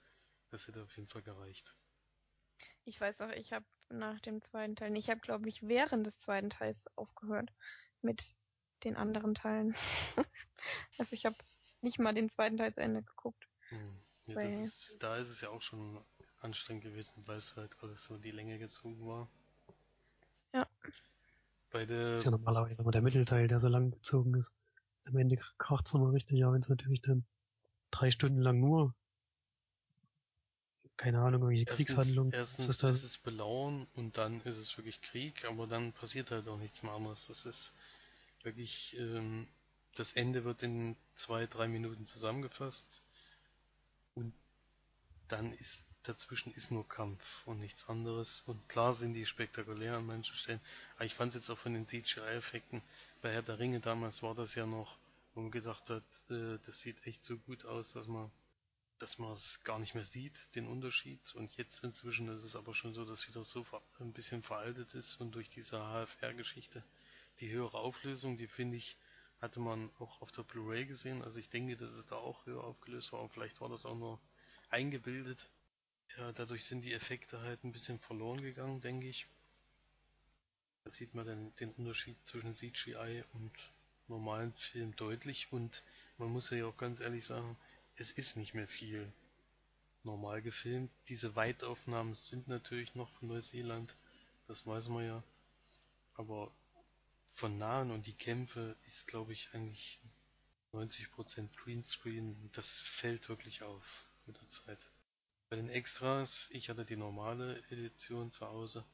[0.49, 1.75] Das hätte auf jeden Fall gereicht.
[2.85, 6.19] Ich weiß auch, ich habe nach dem zweiten Teil, ich habe glaube ich während des
[6.19, 7.51] zweiten Teils aufgehört
[8.01, 8.33] mit
[8.83, 9.75] den anderen Teilen.
[10.97, 11.35] also ich habe
[11.81, 13.47] nicht mal den zweiten Teil zu Ende geguckt.
[13.69, 13.99] Hm.
[14.27, 16.03] Ja, ist, da ist es ja auch schon
[16.41, 19.29] anstrengend gewesen, weil es halt alles so in die Länge gezogen war.
[20.53, 20.67] Ja.
[21.71, 24.51] Bei der Das ist ja normalerweise immer der Mittelteil, der so lang gezogen ist.
[25.05, 27.23] Am Ende kracht's nochmal richtig, aber wenn es natürlich dann
[27.91, 28.93] drei Stunden lang nur,
[30.97, 34.77] keine Ahnung, irgendwelche Kriegshandlungen, Erstens, ist erstens das ist es belauern und dann ist es
[34.77, 37.27] wirklich Krieg, aber dann passiert halt auch nichts mehr anderes.
[37.27, 37.71] Das ist
[38.43, 39.47] wirklich, ähm,
[39.95, 43.01] das Ende wird in zwei, drei Minuten zusammengefasst
[44.15, 44.33] und
[45.27, 48.41] dann ist dazwischen ist nur Kampf und nichts anderes.
[48.45, 50.61] Und klar sind die spektakulär an manchen Stellen,
[50.95, 52.81] aber ich fand es jetzt auch von den CGI-Effekten
[53.21, 54.97] bei Herr der Ringe damals war das ja noch,
[55.35, 58.31] wo man gedacht hat, äh, das sieht echt so gut aus, dass man
[58.99, 61.35] dass man es gar nicht mehr sieht, den Unterschied.
[61.35, 63.65] Und jetzt inzwischen ist es aber schon so, dass wieder so
[63.99, 66.83] ein bisschen veraltet ist und durch diese HFR-Geschichte
[67.39, 68.97] die höhere Auflösung, die finde ich,
[69.39, 71.21] hatte man auch auf der Blu-ray gesehen.
[71.21, 73.95] Also ich denke, dass es da auch höher aufgelöst war, aber vielleicht war das auch
[73.95, 74.19] nur
[74.69, 75.47] eingebildet.
[76.17, 79.27] Ja, dadurch sind die Effekte halt ein bisschen verloren gegangen, denke ich.
[80.83, 83.51] Da sieht man dann den Unterschied zwischen CGI und
[84.07, 85.83] normalen Film deutlich und
[86.17, 87.57] man muss ja auch ganz ehrlich sagen,
[87.97, 89.11] es ist nicht mehr viel
[90.03, 90.91] normal gefilmt.
[91.09, 93.95] Diese Weitaufnahmen sind natürlich noch von Neuseeland,
[94.47, 95.23] das weiß man ja.
[96.13, 96.51] Aber
[97.29, 99.99] von nahen und die Kämpfe ist, glaube ich, eigentlich
[100.73, 102.49] 90% Greenscreen.
[102.53, 104.79] Das fällt wirklich auf mit der Zeit.
[105.49, 108.85] Bei den Extras, ich hatte die normale Edition zu Hause.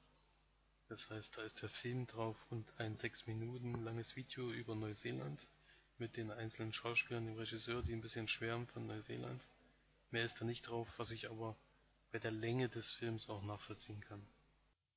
[0.87, 5.45] Das heißt, da ist der Film drauf und ein sechs Minuten langes Video über Neuseeland
[6.03, 9.41] mit den einzelnen Schauspielern, dem Regisseur, die ein bisschen schwärmen von Neuseeland.
[10.11, 11.55] Mehr ist da nicht drauf, was ich aber
[12.11, 14.21] bei der Länge des Films auch nachvollziehen kann.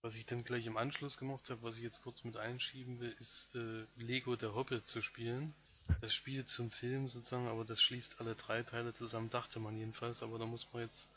[0.03, 3.15] Was ich dann gleich im Anschluss gemacht habe, was ich jetzt kurz mit einschieben will,
[3.21, 5.55] ist äh, Lego der Hobbit zu spielen.
[6.01, 10.25] Das Spiel zum Film sozusagen, aber das schließt alle drei Teile zusammen, dachte man jedenfalls,
[10.25, 11.09] aber da muss man jetzt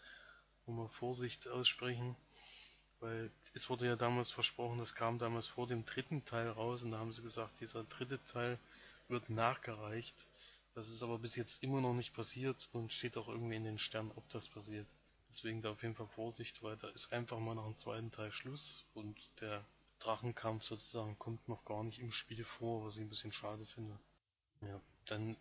[0.68, 2.16] mal Vorsicht aussprechen,
[3.00, 6.92] weil es wurde ja damals versprochen, das kam damals vor dem dritten Teil raus und
[6.92, 8.60] da haben sie gesagt, dieser dritte Teil
[9.10, 10.16] wird nachgereicht.
[10.76, 13.80] Das ist aber bis jetzt immer noch nicht passiert und steht auch irgendwie in den
[13.80, 14.88] Sternen, ob das passiert.
[15.30, 18.32] Deswegen da auf jeden Fall Vorsicht, weil da ist einfach mal nach dem zweiten Teil
[18.32, 19.66] Schluss und der
[20.00, 24.00] Drachenkampf sozusagen kommt noch gar nicht im Spiel vor, was ich ein bisschen schade finde.
[24.62, 25.38] Ja, dann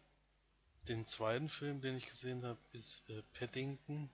[0.88, 4.10] den zweiten Film, den ich gesehen habe, ist äh, Paddington.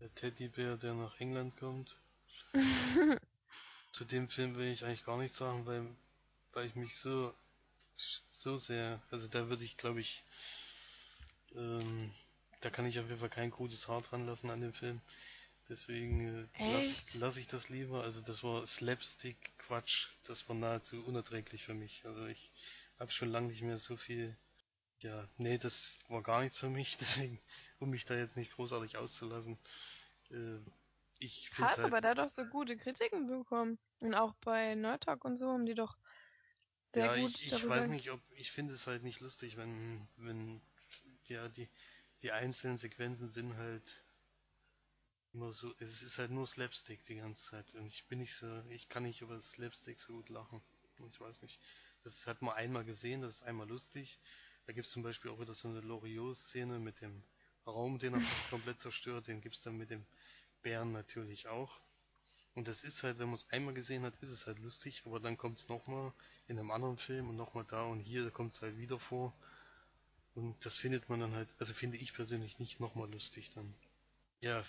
[0.00, 1.96] Der Teddybär, der nach England kommt.
[3.92, 5.86] Zu dem Film will ich eigentlich gar nichts sagen, weil,
[6.52, 7.34] weil ich mich so,
[8.30, 10.22] so sehr, also da würde ich glaube ich,
[11.54, 12.12] ähm,
[12.60, 15.00] da kann ich auf jeden Fall kein gutes Haar dran lassen an dem Film.
[15.68, 18.02] Deswegen äh, lasse lass ich das lieber.
[18.02, 20.08] Also das war Slapstick-Quatsch.
[20.24, 22.02] Das war nahezu unerträglich für mich.
[22.04, 22.50] Also ich
[22.98, 24.36] habe schon lange nicht mehr so viel.
[25.00, 26.96] Ja, nee, das war gar nichts für mich.
[27.00, 27.40] Deswegen,
[27.78, 29.58] um mich da jetzt nicht großartig auszulassen.
[30.30, 30.58] Äh,
[31.18, 33.78] ich Hat halt, aber da doch so gute Kritiken bekommen.
[34.00, 35.96] Und auch bei Nerd Talk und so haben die doch
[36.94, 40.08] sehr ja, gut ich, ich weiß nicht, ob ich finde es halt nicht lustig, wenn,
[40.16, 40.60] wenn
[41.26, 41.68] ja die
[42.22, 44.02] die einzelnen Sequenzen sind halt
[45.34, 48.46] immer so, es ist halt nur Slapstick die ganze Zeit und ich bin nicht so,
[48.70, 50.62] ich kann nicht über Slapstick so gut lachen.
[51.10, 51.60] Ich weiß nicht.
[52.02, 54.18] Das hat man einmal gesehen, das ist einmal lustig.
[54.66, 57.22] Da gibt es zum Beispiel auch wieder so eine Loriot-Szene mit dem
[57.66, 59.26] Raum, den er fast komplett zerstört.
[59.26, 60.06] Den gibt es dann mit dem
[60.62, 61.80] Bären natürlich auch.
[62.54, 65.18] Und das ist halt, wenn man es einmal gesehen hat, ist es halt lustig, aber
[65.18, 66.12] dann kommt es nochmal
[66.46, 69.34] in einem anderen Film und nochmal da und hier kommt es halt wieder vor.
[70.34, 73.74] Und das findet man dann halt, also finde ich persönlich nicht nochmal lustig dann.
[74.40, 74.64] Ja,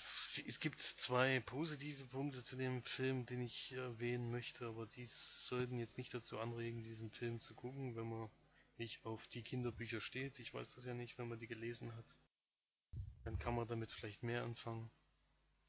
[0.48, 5.78] es gibt zwei positive Punkte zu dem Film, den ich erwähnen möchte, aber die sollten
[5.78, 8.30] jetzt nicht dazu anregen, diesen Film zu gucken, wenn man
[8.78, 10.40] nicht auf die Kinderbücher steht.
[10.40, 12.06] Ich weiß das ja nicht, wenn man die gelesen hat.
[13.26, 14.90] Dann kann man damit vielleicht mehr anfangen.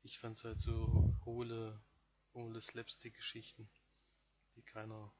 [0.03, 1.81] Ich fand es halt so hohle
[2.37, 3.68] ohne Slapstick-Geschichten,
[4.57, 5.12] die keiner,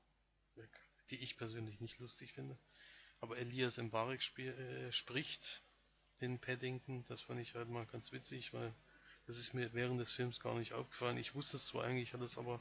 [1.11, 2.59] die ich persönlich nicht lustig finde.
[3.21, 5.63] Aber Elias Mbarek äh, spricht
[6.21, 8.73] den Paddington, das fand ich halt mal ganz witzig, weil
[9.27, 11.19] das ist mir während des Films gar nicht aufgefallen.
[11.19, 12.61] Ich wusste es zwar eigentlich, hatte es aber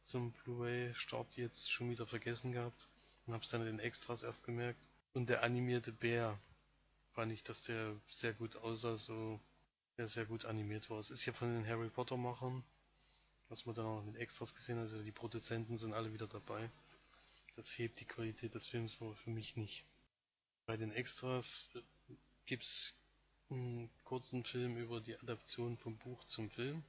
[0.00, 2.88] zum Blu-ray-Start jetzt schon wieder vergessen gehabt
[3.26, 4.80] und habe es dann in den Extras erst gemerkt.
[5.12, 6.38] Und der animierte Bär
[7.12, 9.40] fand ich, dass der sehr gut aussah, so
[9.98, 10.98] der sehr gut animiert war.
[10.98, 12.64] Es ist ja von den Harry Potter Machern
[13.50, 16.70] was man dann auch mit Extras gesehen hat, also die Produzenten sind alle wieder dabei.
[17.56, 19.84] Das hebt die Qualität des Films aber für mich nicht.
[20.66, 21.80] Bei den Extras äh,
[22.46, 22.94] gibt's
[23.50, 26.84] einen kurzen Film über die Adaption vom Buch zum Film.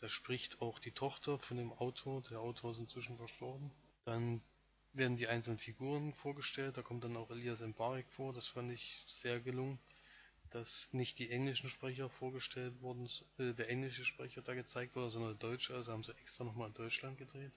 [0.00, 3.70] Da spricht auch die Tochter von dem Autor, der Autor ist inzwischen verstorben.
[4.04, 4.42] Dann
[4.92, 9.02] werden die einzelnen Figuren vorgestellt, da kommt dann auch Elias Mbarek vor, das fand ich
[9.06, 9.78] sehr gelungen
[10.52, 15.38] dass nicht die englischen Sprecher vorgestellt wurden, äh, der englische Sprecher da gezeigt wurde, sondern
[15.38, 17.52] der deutsche, also haben sie extra nochmal in Deutschland gedreht.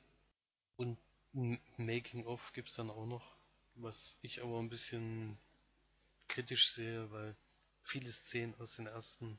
[0.78, 0.98] Und
[1.34, 3.36] ein Making of gibt's dann auch noch,
[3.76, 5.38] was ich aber ein bisschen
[6.28, 7.36] kritisch sehe, weil
[7.84, 9.38] viele Szenen aus den ersten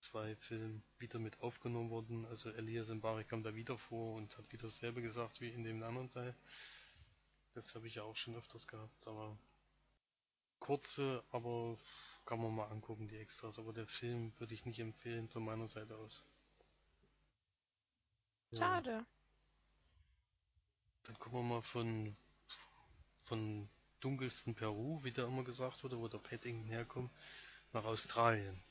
[0.00, 2.24] zwei Filmen wieder mit aufgenommen wurden.
[2.26, 5.82] Also Elias Mbarek kam da wieder vor und hat wieder dasselbe gesagt wie in dem
[5.82, 6.34] anderen Teil.
[7.54, 9.36] Das habe ich ja auch schon öfters gehabt, aber
[10.58, 11.78] kurze, aber
[12.24, 15.68] kann man mal angucken, die Extras, aber der Film würde ich nicht empfehlen von meiner
[15.68, 16.24] Seite aus.
[18.50, 18.58] Ja.
[18.58, 19.06] Schade.
[21.04, 22.16] Dann gucken wir mal von,
[23.24, 23.68] von
[24.00, 27.10] dunkelsten Peru, wie da immer gesagt wurde, wo der Paddington herkommt,
[27.72, 28.62] nach Australien.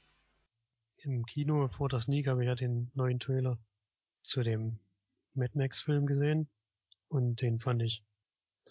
[0.98, 3.58] Im Kino vor das Sneak habe ich ja den neuen Trailer
[4.22, 4.80] zu dem
[5.34, 6.48] Mad Max Film gesehen
[7.10, 8.04] und den fand ich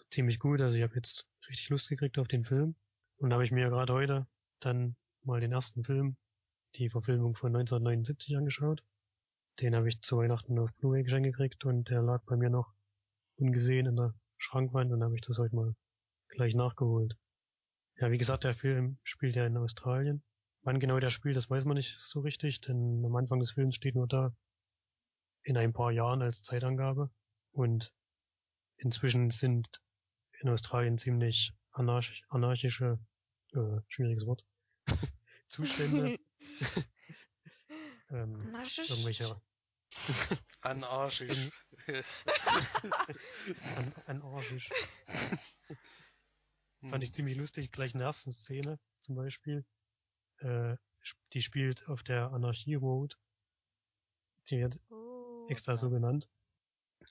[0.09, 0.61] ziemlich gut.
[0.61, 2.75] Also ich habe jetzt richtig Lust gekriegt auf den Film
[3.17, 4.27] und habe ich mir gerade heute
[4.65, 6.17] dann mal den ersten Film,
[6.75, 8.83] die Verfilmung von 1979 angeschaut.
[9.59, 12.73] Den habe ich zu Weihnachten auf Blu-ray geschenkt gekriegt und der lag bei mir noch
[13.37, 15.75] ungesehen in der Schrankwand und habe ich das heute mal
[16.29, 17.15] gleich nachgeholt.
[17.97, 20.23] Ja, wie gesagt, der Film spielt ja in Australien.
[20.63, 23.75] Wann genau der spielt, das weiß man nicht so richtig, denn am Anfang des Films
[23.75, 24.33] steht nur da
[25.43, 27.09] in ein paar Jahren als Zeitangabe
[27.51, 27.91] und
[28.77, 29.81] inzwischen sind
[30.39, 32.99] in Australien ziemlich anarch anarchische,
[33.53, 34.43] äh, schwieriges Wort,
[35.47, 36.19] Zustände.
[38.09, 39.41] ähm, irgendwelche
[40.61, 41.51] Anarchisch.
[43.75, 44.69] An, anarchisch.
[46.89, 49.65] Fand ich ziemlich lustig, gleich in der ersten Szene zum Beispiel.
[50.37, 50.77] Äh,
[51.33, 53.17] die spielt auf der Anarchie Road.
[54.47, 56.29] Die wird oh, extra so genannt.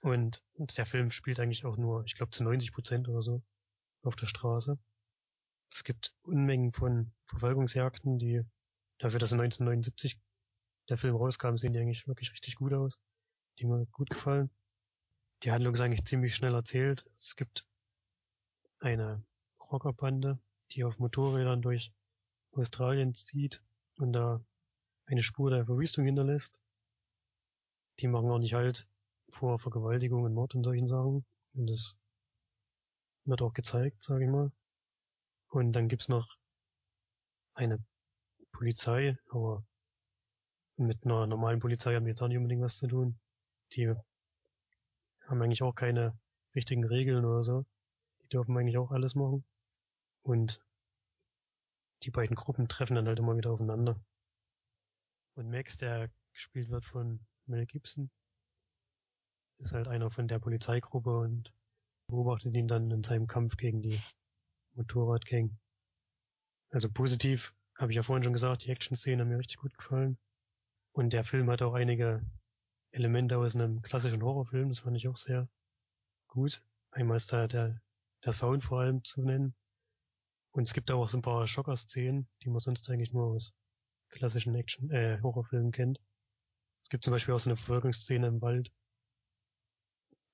[0.02, 3.42] Und, und der Film spielt eigentlich auch nur, ich glaube zu 90 Prozent oder so,
[4.02, 4.78] auf der Straße.
[5.70, 8.42] Es gibt Unmengen von Verfolgungsjagden, die
[8.98, 10.20] dafür, dass 1979
[10.88, 12.98] der Film rauskam, sehen die eigentlich wirklich richtig gut aus.
[13.58, 14.50] Die mir gut gefallen.
[15.42, 17.06] Die Handlung ist eigentlich ziemlich schnell erzählt.
[17.16, 17.64] Es gibt
[18.80, 19.22] eine
[19.70, 20.38] Rockerbande,
[20.72, 21.92] die auf Motorrädern durch
[22.52, 23.62] Australien zieht
[23.96, 24.44] und da
[25.06, 26.58] eine Spur der Verwüstung hinterlässt.
[28.00, 28.86] Die machen auch nicht halt
[29.28, 31.24] vor Vergewaltigung und Mord und solchen Sachen.
[31.54, 31.96] Und das
[33.24, 34.50] wird auch gezeigt, sage ich mal.
[35.50, 36.36] Und dann gibt's noch
[37.54, 37.78] eine
[38.52, 39.64] Polizei, aber
[40.76, 43.18] mit einer normalen Polizei haben wir jetzt auch nicht unbedingt was zu tun.
[43.72, 43.92] Die
[45.26, 46.18] haben eigentlich auch keine
[46.54, 47.64] richtigen Regeln oder so.
[48.22, 49.44] Die dürfen eigentlich auch alles machen.
[50.22, 50.60] Und
[52.04, 54.00] die beiden Gruppen treffen dann halt immer wieder aufeinander.
[55.34, 58.10] Und Max, der gespielt wird von Mel Gibson,
[59.58, 61.52] ist halt einer von der Polizeigruppe und
[62.06, 64.00] beobachtet ihn dann in seinem Kampf gegen die
[64.80, 65.58] Motorradgang.
[66.70, 70.18] Also positiv, habe ich ja vorhin schon gesagt, die Action-Szenen haben mir richtig gut gefallen.
[70.92, 72.24] Und der Film hat auch einige
[72.90, 75.48] Elemente aus einem klassischen Horrorfilm, das fand ich auch sehr
[76.28, 76.62] gut.
[76.92, 77.80] Einmal ist da der,
[78.24, 79.54] der Sound vor allem zu nennen.
[80.52, 83.52] Und es gibt auch so ein paar Schocker-Szenen, die man sonst eigentlich nur aus
[84.08, 86.00] klassischen Action, äh, Horrorfilmen kennt.
[86.80, 88.72] Es gibt zum Beispiel auch so eine Verfolgungsszene im Wald,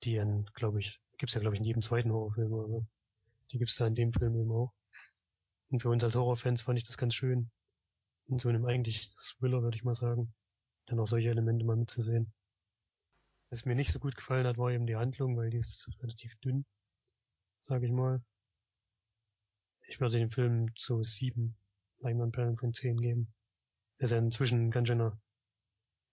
[0.03, 0.21] die,
[0.53, 2.87] glaube ich, gibt's ja glaube ich in jedem zweiten Horrorfilm oder so
[3.51, 4.73] Die gibt's da in dem Film eben auch.
[5.69, 7.51] Und für uns als Horrorfans fand ich das ganz schön.
[8.27, 10.33] In so einem eigentlich Thriller, würde ich mal sagen.
[10.85, 12.33] Dann auch solche Elemente mal mitzusehen.
[13.49, 16.35] Was mir nicht so gut gefallen hat, war eben die Handlung, weil die ist relativ
[16.39, 16.65] dünn,
[17.59, 18.21] sage ich mal.
[19.87, 21.55] Ich würde dem Film so sieben
[21.99, 23.33] Leinwandperlen von zehn geben.
[23.99, 25.17] Er ist ja inzwischen ein ganz schöner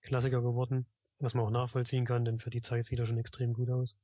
[0.03, 0.87] Klassiker geworden,
[1.19, 3.97] was man auch nachvollziehen kann, denn für die Zeit sieht er schon extrem gut aus.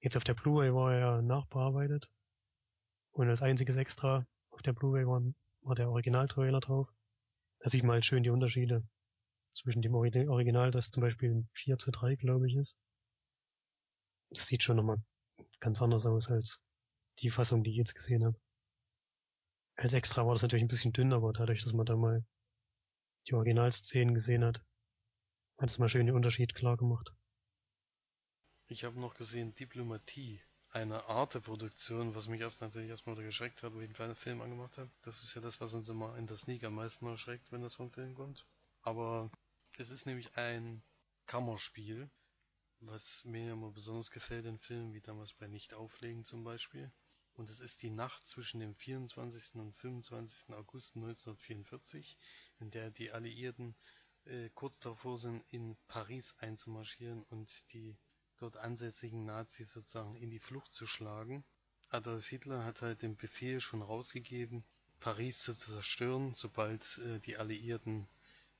[0.00, 2.08] Jetzt auf der Blu-ray war er nachbearbeitet
[3.10, 5.22] und als einziges Extra auf der Blu-ray war,
[5.62, 6.88] war der Originaltrailer drauf.
[7.60, 8.86] Da sieht man halt schön die Unterschiede
[9.52, 12.76] zwischen dem Original, das zum Beispiel ein 4 zu 3, glaube ich, ist.
[14.30, 15.02] Das sieht schon nochmal
[15.58, 16.60] ganz anders aus als
[17.18, 18.38] die Fassung, die ich jetzt gesehen habe.
[19.74, 22.24] Als Extra war das natürlich ein bisschen dünn, aber dadurch, dass man da mal
[23.26, 24.62] die Originalszenen gesehen hat,
[25.58, 27.12] hat es mal schön den Unterschied klar gemacht.
[28.70, 33.78] Ich habe noch gesehen Diplomatie, eine Arte-Produktion, was mich erst natürlich erstmal geschreckt hat, wo
[33.78, 34.90] ich einen kleinen Film angemacht habe.
[35.00, 37.76] Das ist ja das, was uns immer in der Sneak am meisten erschreckt, wenn das
[37.76, 38.44] vom Film kommt.
[38.82, 39.30] Aber
[39.78, 40.82] es ist nämlich ein
[41.24, 42.10] Kammerspiel,
[42.80, 46.92] was mir immer besonders gefällt in Filmen, wie damals bei Nicht-Auflegen zum Beispiel.
[47.32, 49.54] Und es ist die Nacht zwischen dem 24.
[49.54, 50.50] und 25.
[50.50, 52.18] August 1944,
[52.58, 53.74] in der die Alliierten
[54.26, 57.96] äh, kurz davor sind, in Paris einzumarschieren und die
[58.38, 61.44] dort ansässigen Nazis sozusagen in die Flucht zu schlagen.
[61.90, 64.64] Adolf Hitler hat halt den Befehl schon rausgegeben,
[65.00, 68.08] Paris zu zerstören, sobald äh, die Alliierten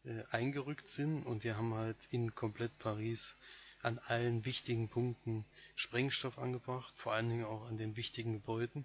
[0.05, 3.37] äh, eingerückt sind und die haben halt in komplett Paris
[3.83, 8.85] an allen wichtigen Punkten Sprengstoff angebracht, vor allen Dingen auch an den wichtigen Gebäuden.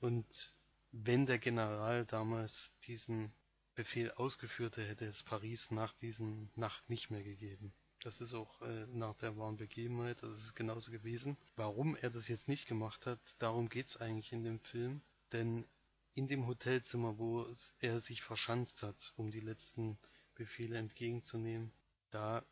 [0.00, 0.52] Und
[0.92, 3.32] wenn der General damals diesen
[3.74, 7.72] Befehl ausgeführt hätte, hätte es Paris nach diesen Nacht nicht mehr gegeben.
[8.08, 11.36] Das ist auch äh, nach der wahren Begebenheit, das ist genauso gewesen.
[11.56, 15.02] Warum er das jetzt nicht gemacht hat, darum geht's eigentlich in dem Film.
[15.32, 15.66] Denn
[16.14, 17.46] in dem Hotelzimmer, wo
[17.80, 19.98] er sich verschanzt hat, um die letzten
[20.36, 21.70] Befehle entgegenzunehmen,
[22.10, 22.46] da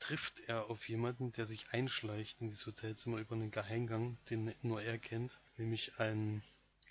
[0.00, 4.82] trifft er auf jemanden, der sich einschleicht in dieses Hotelzimmer über einen Geheimgang, den nur
[4.82, 6.42] er kennt, nämlich einen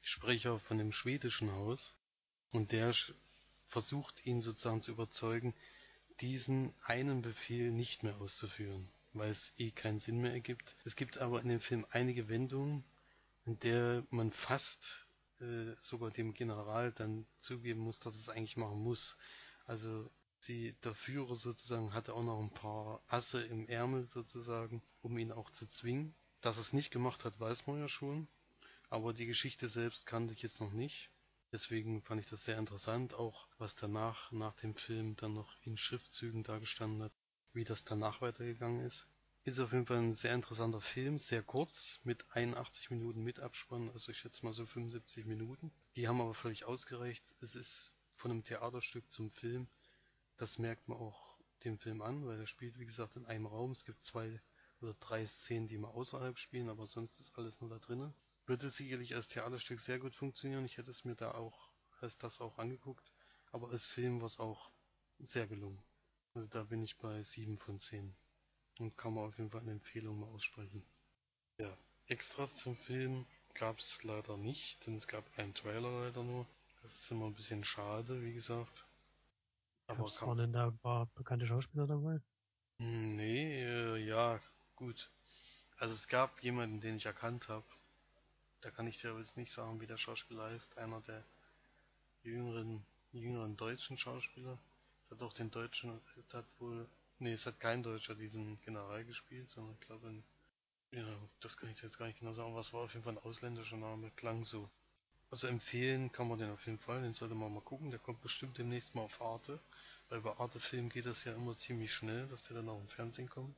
[0.02, 1.94] Sprecher von dem schwedischen Haus.
[2.50, 2.92] Und der
[3.68, 5.54] versucht ihn sozusagen zu überzeugen,
[6.22, 10.76] diesen einen Befehl nicht mehr auszuführen, weil es eh keinen Sinn mehr ergibt.
[10.86, 12.84] Es gibt aber in dem Film einige Wendungen,
[13.46, 15.08] in der man fast
[15.40, 19.16] äh, sogar dem General dann zugeben muss, dass es eigentlich machen muss.
[19.66, 20.10] Also
[20.48, 25.32] die, der Führer sozusagen hatte auch noch ein paar Asse im Ärmel sozusagen, um ihn
[25.32, 26.16] auch zu zwingen.
[26.42, 28.28] Dass es nicht gemacht hat, weiß man ja schon.
[28.90, 31.10] Aber die Geschichte selbst kannte ich jetzt noch nicht.
[31.52, 35.78] Deswegen fand ich das sehr interessant, auch was danach, nach dem Film, dann noch in
[35.78, 37.14] Schriftzügen dargestanden hat,
[37.54, 39.08] wie das danach weitergegangen ist.
[39.44, 43.90] Ist auf jeden Fall ein sehr interessanter Film, sehr kurz, mit 81 Minuten mit Abspann,
[43.92, 45.72] also ich schätze mal so 75 Minuten.
[45.96, 47.24] Die haben aber völlig ausgereicht.
[47.42, 49.68] Es ist von einem Theaterstück zum Film
[50.40, 53.72] das merkt man auch dem Film an, weil er spielt, wie gesagt, in einem Raum.
[53.72, 54.42] Es gibt zwei
[54.80, 58.14] oder drei Szenen, die mal außerhalb spielen, aber sonst ist alles nur da drinnen.
[58.50, 60.66] Würde sicherlich als Theaterstück sehr gut funktionieren.
[60.66, 61.70] Ich hätte es mir da auch
[62.02, 63.14] als das auch angeguckt.
[63.52, 64.72] Aber als Film war es auch
[65.20, 65.80] sehr gelungen.
[66.34, 68.16] Also da bin ich bei 7 von 10.
[68.80, 70.84] Und kann man auf jeden Fall eine Empfehlung mal aussprechen.
[71.60, 76.48] Ja, Extras zum Film gab es leider nicht, denn es gab einen Trailer leider nur.
[76.82, 78.88] Das ist immer ein bisschen schade, wie gesagt.
[79.86, 82.20] Aber Gab's waren denn da ein paar bekannte Schauspieler dabei?
[82.80, 84.40] Hm, nee, äh, ja,
[84.76, 85.12] gut.
[85.78, 87.66] Also es gab jemanden, den ich erkannt habe.
[88.62, 90.78] Da kann ich dir aber jetzt nicht sagen, wie der Schauspieler heißt.
[90.78, 91.24] Einer der
[92.24, 94.60] jüngeren, jüngeren deutschen Schauspieler.
[95.06, 96.88] Es hat auch den Deutschen, es hat wohl,
[97.20, 100.24] nee, es hat kein Deutscher diesen General gespielt, sondern ich glaube,
[100.92, 101.06] ja,
[101.40, 103.24] das kann ich jetzt gar nicht genau sagen, aber es war auf jeden Fall ein
[103.24, 104.70] ausländischer Name, klang so.
[105.32, 108.22] Also empfehlen kann man den auf jeden Fall, den sollte man mal gucken, der kommt
[108.22, 109.60] bestimmt demnächst mal auf Arte.
[110.10, 112.88] Weil bei Arte Film geht das ja immer ziemlich schnell, dass der dann auch im
[112.88, 113.56] Fernsehen kommt.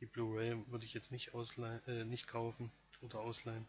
[0.00, 3.66] Die Blu-ray würde ich jetzt nicht äh, nicht kaufen oder ausleihen.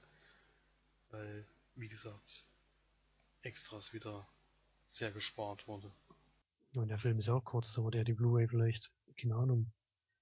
[1.12, 2.48] Weil, wie gesagt,
[3.42, 4.28] Extras wieder
[4.88, 5.92] sehr gespart wurde.
[6.74, 9.72] Und der Film ist ja auch kurz, da wurde ja die Blu-ray vielleicht, keine Ahnung,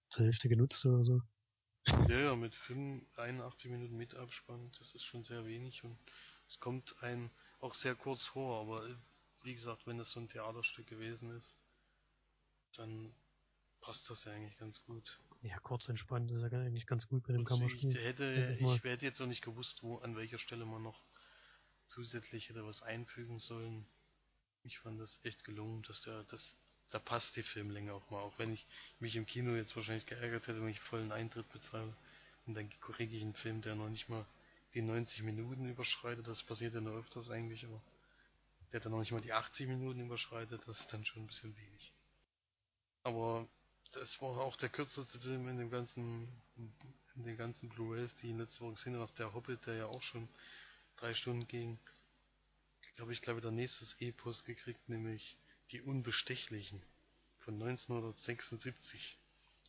[0.10, 1.22] zur Hälfte genutzt oder so.
[2.10, 2.56] Ja, ja, mit
[3.16, 5.98] 81 Minuten mit Abspann, das ist schon sehr wenig und
[6.48, 7.30] es kommt einem
[7.60, 8.88] auch sehr kurz vor, aber
[9.44, 11.56] wie gesagt, wenn es so ein Theaterstück gewesen ist,
[12.76, 13.14] dann
[13.82, 15.20] passt das ja eigentlich ganz gut.
[15.46, 17.92] Ja, kurz entspannt ist ja eigentlich ganz gut bei dem Kammerspiel.
[17.92, 21.06] Ich hätte, ich hätte jetzt auch nicht gewusst, wo, an welcher Stelle man noch
[21.88, 23.86] zusätzlich hätte was einfügen sollen.
[24.64, 26.56] Ich fand das echt gelungen, dass der, das,
[26.90, 28.66] da passt die Filmlänge auch mal, auch wenn ich
[29.00, 31.96] mich im Kino jetzt wahrscheinlich geärgert hätte, wenn ich vollen Eintritt bezahle
[32.48, 34.26] und dann kriege ich einen Film, der noch nicht mal
[34.74, 36.28] die 90 Minuten überschreitet.
[36.28, 37.80] Das passiert ja nur öfters eigentlich, aber
[38.74, 41.56] der dann noch nicht mal die 80 Minuten überschreitet, das ist dann schon ein bisschen
[41.56, 41.94] wenig.
[43.04, 43.48] Aber
[43.96, 46.28] das war auch der kürzeste Film in dem ganzen,
[47.16, 49.12] in den ganzen Blu-rays, die in letzter Woche gesehen habe.
[49.18, 50.28] Der Hobbit, der ja auch schon
[50.98, 51.80] drei Stunden ging,
[53.00, 55.38] habe ich glaube ich der nächstes Epos gekriegt, nämlich
[55.72, 56.82] Die Unbestechlichen
[57.40, 59.18] von 1976.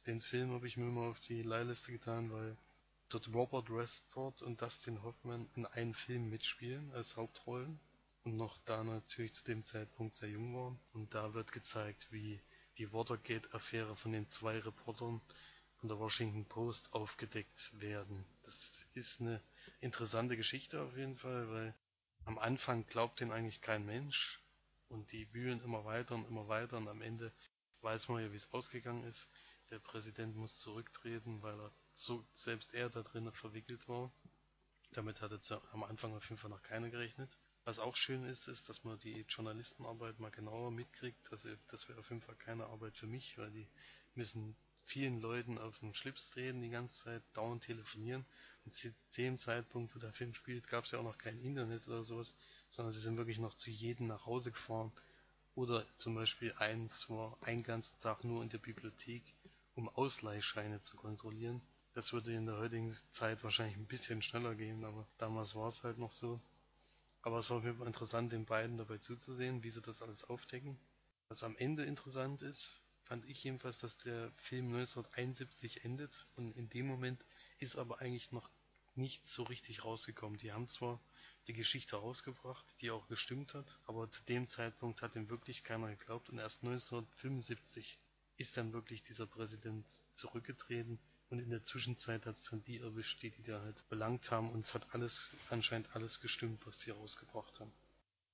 [0.06, 2.56] Den Film habe ich mir mal auf die Leihliste getan, weil
[3.08, 7.80] dort Robert Redford und Dustin Hoffman in einem Film mitspielen als Hauptrollen
[8.24, 10.78] und noch da natürlich zu dem Zeitpunkt sehr jung waren.
[10.92, 12.40] Und da wird gezeigt, wie
[12.78, 15.20] die Watergate-Affäre von den zwei Reportern
[15.78, 18.24] von der Washington Post aufgedeckt werden.
[18.44, 19.42] Das ist eine
[19.80, 21.74] interessante Geschichte auf jeden Fall, weil
[22.24, 24.40] am Anfang glaubt den eigentlich kein Mensch
[24.88, 27.32] und die wühlen immer weiter und immer weiter und am Ende
[27.82, 29.28] weiß man ja, wie es ausgegangen ist.
[29.70, 34.12] Der Präsident muss zurücktreten, weil er so selbst er da drin verwickelt war.
[34.92, 35.40] Damit hatte
[35.72, 37.36] am Anfang auf jeden Fall noch keiner gerechnet.
[37.66, 41.30] Was auch schön ist, ist, dass man die Journalistenarbeit mal genauer mitkriegt.
[41.32, 43.66] Also das wäre auf jeden Fall keine Arbeit für mich, weil die
[44.14, 44.56] müssen
[44.86, 48.24] vielen Leuten auf den Schlips treten die ganze Zeit, dauernd telefonieren.
[48.64, 51.86] Und zu dem Zeitpunkt, wo der Film spielt, gab es ja auch noch kein Internet
[51.88, 52.32] oder sowas,
[52.70, 54.92] sondern sie sind wirklich noch zu jedem nach Hause gefahren.
[55.56, 59.24] Oder zum Beispiel eins war einen ganzen Tag nur in der Bibliothek,
[59.74, 61.60] um Ausleihscheine zu kontrollieren.
[61.94, 65.82] Das würde in der heutigen Zeit wahrscheinlich ein bisschen schneller gehen, aber damals war es
[65.82, 66.40] halt noch so.
[67.26, 70.78] Aber es war Fall interessant, den beiden dabei zuzusehen, wie sie das alles aufdecken.
[71.28, 76.68] Was am Ende interessant ist, fand ich jedenfalls, dass der Film 1971 endet und in
[76.68, 77.20] dem Moment
[77.58, 78.48] ist aber eigentlich noch
[78.94, 80.38] nichts so richtig rausgekommen.
[80.38, 81.00] Die haben zwar
[81.48, 85.88] die Geschichte rausgebracht, die auch gestimmt hat, aber zu dem Zeitpunkt hat ihm wirklich keiner
[85.88, 87.98] geglaubt und erst 1975
[88.36, 91.00] ist dann wirklich dieser Präsident zurückgetreten
[91.30, 94.50] und in der Zwischenzeit hat es dann die erwischt, die die da halt belangt haben
[94.50, 97.72] und es hat alles, anscheinend alles gestimmt, was die rausgebracht haben.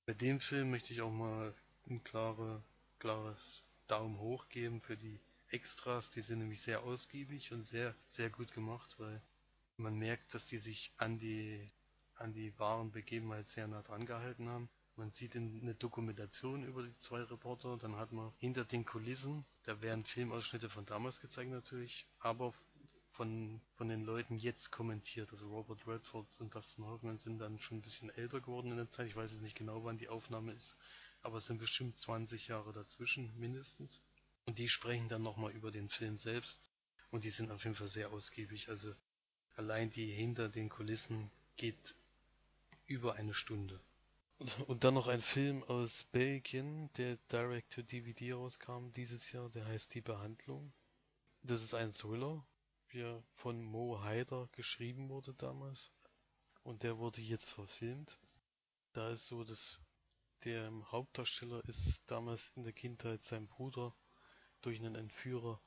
[0.05, 1.53] Bei dem Film möchte ich auch mal
[1.89, 2.61] ein klare,
[2.99, 5.19] klares Daumen hoch geben für die
[5.49, 6.11] Extras.
[6.11, 9.21] Die sind nämlich sehr ausgiebig und sehr, sehr gut gemacht, weil
[9.77, 11.71] man merkt, dass die sich an die,
[12.15, 14.69] an die wahren Begebenheiten sehr nah dran gehalten haben.
[14.95, 19.81] Man sieht eine Dokumentation über die zwei Reporter, dann hat man hinter den Kulissen, da
[19.81, 22.53] werden Filmausschnitte von damals gezeigt natürlich, aber
[23.13, 25.31] von, von den Leuten jetzt kommentiert.
[25.31, 28.89] Also Robert Redford und Dustin Hoffman sind dann schon ein bisschen älter geworden in der
[28.89, 29.07] Zeit.
[29.07, 30.75] Ich weiß jetzt nicht genau, wann die Aufnahme ist
[31.23, 34.01] aber es sind bestimmt 20 Jahre dazwischen mindestens.
[34.45, 36.61] Und die sprechen dann nochmal über den Film selbst
[37.11, 38.67] und die sind auf jeden Fall sehr ausgiebig.
[38.67, 38.93] Also
[39.55, 41.95] allein die hinter den Kulissen geht
[42.85, 43.79] über eine Stunde.
[44.67, 49.65] Und dann noch ein Film aus Belgien, der direct to DVD rauskam dieses Jahr, der
[49.65, 50.73] heißt Die Behandlung.
[51.43, 52.45] Das ist ein Thriller,
[52.93, 55.91] der von Mo Haider geschrieben wurde damals.
[56.63, 58.17] Und der wurde jetzt verfilmt.
[58.93, 59.81] Da ist so das
[60.45, 63.95] der Hauptdarsteller ist damals in der Kindheit sein Bruder
[64.61, 65.61] durch einen Entführer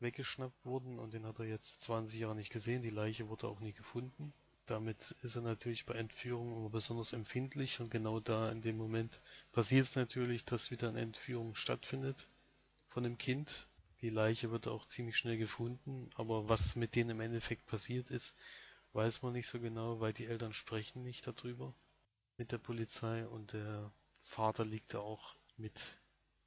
[0.00, 2.82] weggeschnappt worden und den hat er jetzt 20 Jahre nicht gesehen.
[2.82, 4.34] Die Leiche wurde auch nie gefunden.
[4.66, 9.20] Damit ist er natürlich bei Entführungen immer besonders empfindlich und genau da in dem Moment
[9.50, 12.28] passiert es natürlich, dass wieder eine Entführung stattfindet
[12.88, 13.66] von dem Kind.
[14.02, 18.34] Die Leiche wird auch ziemlich schnell gefunden, aber was mit denen im Endeffekt passiert ist,
[18.92, 21.74] weiß man nicht so genau, weil die Eltern sprechen nicht darüber
[22.36, 25.96] mit der Polizei und der Vater liegt auch mit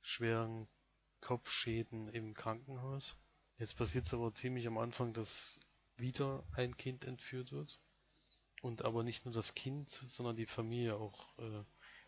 [0.01, 0.67] schweren
[1.21, 3.15] Kopfschäden im Krankenhaus.
[3.57, 5.59] Jetzt passiert es aber ziemlich am Anfang, dass
[5.95, 7.79] wieder ein Kind entführt wird.
[8.61, 11.63] Und aber nicht nur das Kind, sondern die Familie auch äh,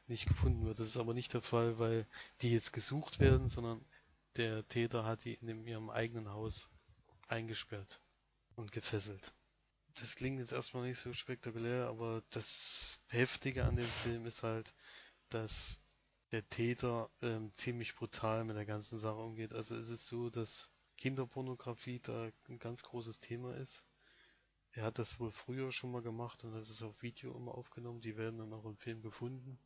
[0.07, 0.79] nicht gefunden wird.
[0.79, 2.05] Das ist aber nicht der Fall, weil
[2.41, 3.85] die jetzt gesucht werden, sondern
[4.37, 6.69] der Täter hat die in ihrem eigenen Haus
[7.27, 7.99] eingesperrt
[8.55, 9.33] und gefesselt.
[9.95, 14.73] Das klingt jetzt erstmal nicht so spektakulär, aber das Heftige an dem Film ist halt,
[15.29, 15.79] dass
[16.31, 19.53] der Täter ähm, ziemlich brutal mit der ganzen Sache umgeht.
[19.53, 23.83] Also es ist so, dass Kinderpornografie da ein ganz großes Thema ist.
[24.71, 28.01] Er hat das wohl früher schon mal gemacht und hat es auf Video immer aufgenommen.
[28.01, 29.57] Die werden dann auch im Film gefunden.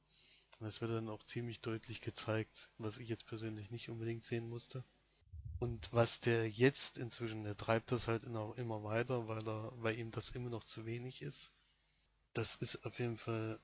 [0.61, 4.49] Und es wird dann auch ziemlich deutlich gezeigt, was ich jetzt persönlich nicht unbedingt sehen
[4.49, 4.85] musste.
[5.59, 9.97] Und was der jetzt inzwischen, der treibt das halt auch immer weiter, weil er, weil
[9.99, 11.51] ihm das immer noch zu wenig ist.
[12.33, 13.59] Das ist auf jeden Fall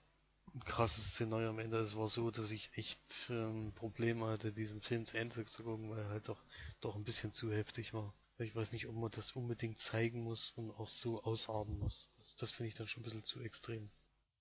[0.56, 1.78] ein krasses Szenario am Ende.
[1.80, 5.90] Es war so, dass ich echt ähm, Probleme hatte, diesen Film zu Ende zu gucken,
[5.92, 6.44] weil er halt doch,
[6.82, 8.14] doch ein bisschen zu heftig war.
[8.40, 12.10] Ich weiß nicht, ob man das unbedingt zeigen muss und auch so ausarten muss.
[12.40, 13.90] Das finde ich dann schon ein bisschen zu extrem.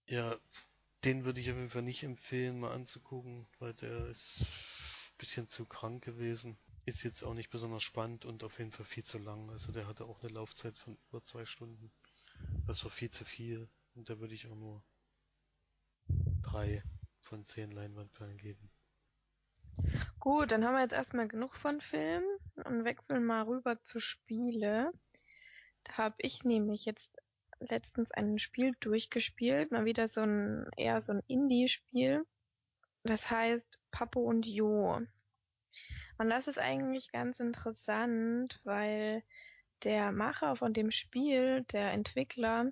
[0.07, 0.39] Ja,
[1.05, 5.49] den würde ich auf jeden Fall nicht empfehlen, mal anzugucken, weil der ist ein bisschen
[5.49, 6.59] zu krank gewesen.
[6.85, 9.51] Ist jetzt auch nicht besonders spannend und auf jeden Fall viel zu lang.
[9.51, 11.93] Also der hatte auch eine Laufzeit von über zwei Stunden.
[12.67, 14.85] Das war viel zu viel Und da würde ich auch nur
[16.43, 16.83] drei
[17.21, 18.71] von zehn Leinwandperlen geben.
[20.21, 24.93] Gut, dann haben wir jetzt erstmal genug von Filmen und wechseln mal rüber zu Spiele.
[25.85, 27.16] Da habe ich nämlich jetzt
[27.61, 32.25] letztens ein Spiel durchgespielt, mal wieder so ein eher so ein Indie-Spiel.
[33.05, 35.01] Das heißt Papo und Jo.
[36.19, 39.23] Und das ist eigentlich ganz interessant, weil
[39.85, 42.71] der Macher von dem Spiel, der Entwickler,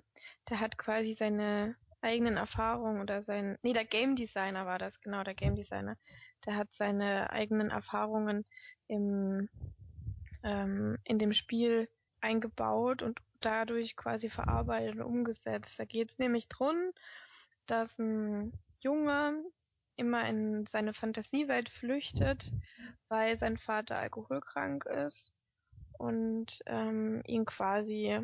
[0.49, 5.23] der hat quasi seine eigenen Erfahrungen oder sein, nee, der Game Designer war das, genau,
[5.23, 5.97] der Game Designer,
[6.45, 8.45] der hat seine eigenen Erfahrungen
[8.87, 9.49] im,
[10.43, 11.89] ähm, in dem Spiel
[12.21, 15.79] eingebaut und dadurch quasi verarbeitet und umgesetzt.
[15.79, 16.91] Da geht es nämlich drum,
[17.65, 19.43] dass ein Junge
[19.95, 22.53] immer in seine Fantasiewelt flüchtet,
[23.07, 25.31] weil sein Vater alkoholkrank ist
[25.93, 28.19] und ähm, ihn quasi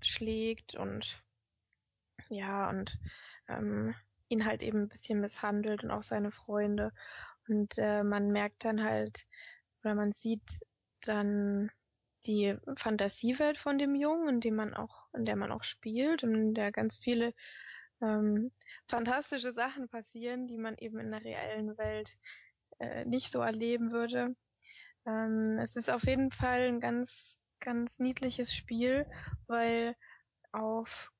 [0.00, 1.22] schlägt und
[2.28, 2.98] ja und
[3.48, 3.94] ähm,
[4.28, 6.92] ihn halt eben ein bisschen misshandelt und auch seine Freunde
[7.48, 9.26] und äh, man merkt dann halt
[9.82, 10.60] oder man sieht
[11.00, 11.70] dann
[12.26, 16.34] die Fantasiewelt von dem Jungen, in dem man auch, in der man auch spielt und
[16.34, 17.32] in der ganz viele
[18.02, 18.50] ähm,
[18.88, 22.16] fantastische Sachen passieren, die man eben in der reellen Welt
[22.78, 24.36] äh, nicht so erleben würde.
[25.06, 29.06] Ähm, es ist auf jeden Fall ein ganz, ganz niedliches Spiel,
[29.46, 29.94] weil
[30.52, 31.12] auf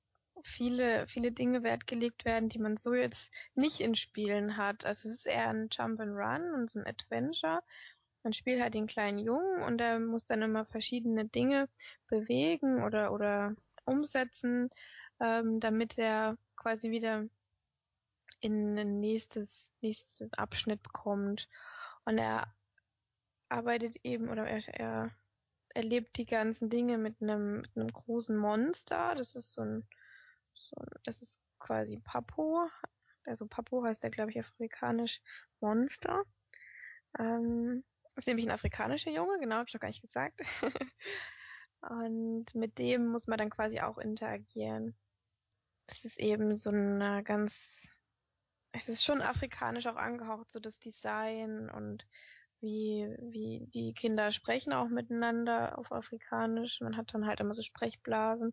[0.42, 4.84] viele, viele Dinge Wert gelegt werden, die man so jetzt nicht in Spielen hat.
[4.84, 7.62] Also es ist eher ein Jump and Run und so ein Adventure.
[8.26, 11.68] Man spielt halt den kleinen Jungen und er muss dann immer verschiedene Dinge
[12.08, 13.54] bewegen oder, oder
[13.84, 14.68] umsetzen,
[15.20, 17.28] ähm, damit er quasi wieder
[18.40, 21.48] in ein nächstes, nächstes Abschnitt kommt.
[22.04, 22.52] Und er
[23.48, 25.12] arbeitet eben oder er, er
[25.72, 29.14] erlebt die ganzen Dinge mit einem, mit einem großen Monster.
[29.14, 29.86] Das ist so ein,
[30.52, 32.68] so ein das ist quasi Papo.
[33.24, 35.22] Also Papo heißt der, glaube ich, afrikanisch
[35.60, 36.24] Monster.
[37.20, 37.84] Ähm,
[38.16, 40.40] ist nämlich ein afrikanischer Junge, genau, habe ich noch gar nicht gesagt.
[41.80, 44.96] Und mit dem muss man dann quasi auch interagieren.
[45.86, 47.54] Es ist eben so eine ganz,
[48.72, 52.04] es ist schon afrikanisch auch angehaucht, so das Design und
[52.60, 56.80] wie, wie die Kinder sprechen auch miteinander auf Afrikanisch.
[56.80, 58.52] Man hat dann halt immer so Sprechblasen.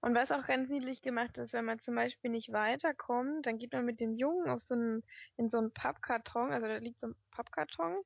[0.00, 3.72] Und was auch ganz niedlich gemacht ist, wenn man zum Beispiel nicht weiterkommt, dann geht
[3.72, 5.02] man mit dem Jungen auf so einen,
[5.36, 8.02] in so einen Pappkarton, also da liegt so ein Pappkarton,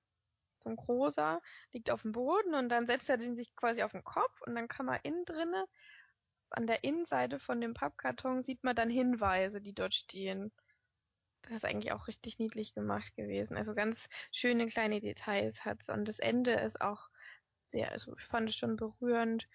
[0.62, 1.40] so ein großer,
[1.72, 4.54] liegt auf dem Boden und dann setzt er den sich quasi auf den Kopf und
[4.54, 5.66] dann kann man innen drinne,
[6.50, 10.52] an der Innenseite von dem Pappkarton sieht man dann Hinweise, die dort stehen.
[11.42, 13.56] Das ist eigentlich auch richtig niedlich gemacht gewesen.
[13.56, 17.08] Also ganz schöne kleine Details hat's und das Ende ist auch
[17.64, 19.46] sehr, also ich fand es schon berührend.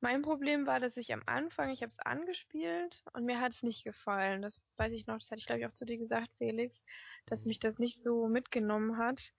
[0.00, 3.62] Mein Problem war, dass ich am Anfang, ich habe es angespielt und mir hat es
[3.62, 4.42] nicht gefallen.
[4.42, 6.84] Das weiß ich noch, das hatte ich glaube ich auch zu dir gesagt, Felix,
[7.26, 9.32] dass mich das nicht so mitgenommen hat.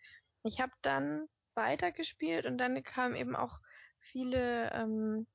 [0.45, 3.59] Ich habe dann weitergespielt und dann kamen eben auch
[3.99, 5.25] viele ähm,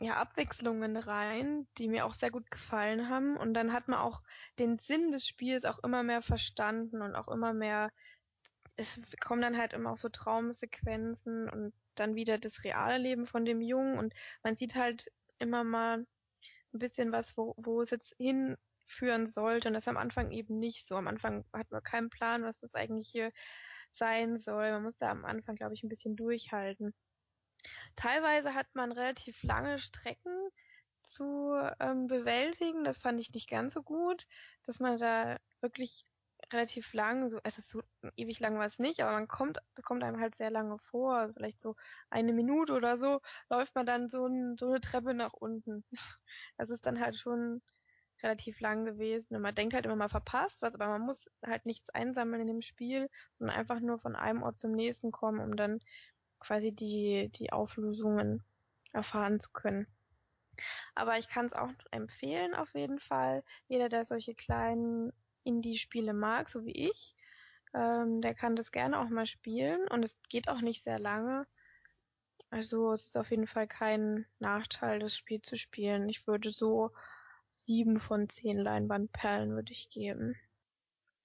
[0.00, 3.36] ja, Abwechslungen rein, die mir auch sehr gut gefallen haben.
[3.36, 4.22] Und dann hat man auch
[4.58, 7.90] den Sinn des Spiels auch immer mehr verstanden und auch immer mehr,
[8.76, 13.44] es kommen dann halt immer auch so Traumsequenzen und dann wieder das reale Leben von
[13.44, 15.06] dem Jungen und man sieht halt
[15.38, 15.98] immer mal
[16.72, 20.88] ein bisschen was, wo, wo es jetzt hinführen sollte und das am Anfang eben nicht
[20.88, 20.96] so.
[20.96, 23.30] Am Anfang hat man keinen Plan, was das eigentlich hier
[23.92, 24.70] sein soll.
[24.72, 26.94] Man muss da am Anfang, glaube ich, ein bisschen durchhalten.
[27.96, 30.50] Teilweise hat man relativ lange Strecken
[31.02, 32.84] zu ähm, bewältigen.
[32.84, 34.26] Das fand ich nicht ganz so gut,
[34.64, 36.06] dass man da wirklich
[36.52, 37.82] relativ lang, so, es ist so
[38.16, 41.30] ewig lang war es nicht, aber man kommt, das kommt einem halt sehr lange vor,
[41.34, 41.76] vielleicht so
[42.08, 43.20] eine Minute oder so,
[43.50, 45.84] läuft man dann so, ein, so eine Treppe nach unten.
[46.56, 47.62] Das ist dann halt schon
[48.22, 49.34] relativ lang gewesen.
[49.36, 52.48] Und man denkt halt immer mal verpasst was, aber man muss halt nichts einsammeln in
[52.48, 55.80] dem Spiel, sondern einfach nur von einem Ort zum nächsten kommen, um dann
[56.38, 58.42] quasi die, die Auflösungen
[58.92, 59.86] erfahren zu können.
[60.94, 63.44] Aber ich kann es auch empfehlen auf jeden Fall.
[63.68, 65.12] Jeder, der solche kleinen
[65.44, 67.14] Indie-Spiele mag, so wie ich,
[67.74, 71.46] ähm, der kann das gerne auch mal spielen und es geht auch nicht sehr lange.
[72.50, 76.08] Also es ist auf jeden Fall kein Nachteil, das Spiel zu spielen.
[76.08, 76.90] Ich würde so
[77.64, 80.36] sieben von zehn Leinwandperlen würde ich geben.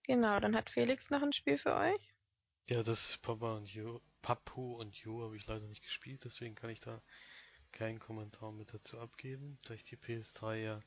[0.04, 2.14] Genau, dann hat Felix noch ein Spiel für euch.
[2.68, 6.70] Ja, das Papa und Jo, Papu und Jo habe ich leider nicht gespielt, deswegen kann
[6.70, 7.02] ich da
[7.72, 10.84] keinen Kommentar mit dazu abgeben, da ich die PS3 ja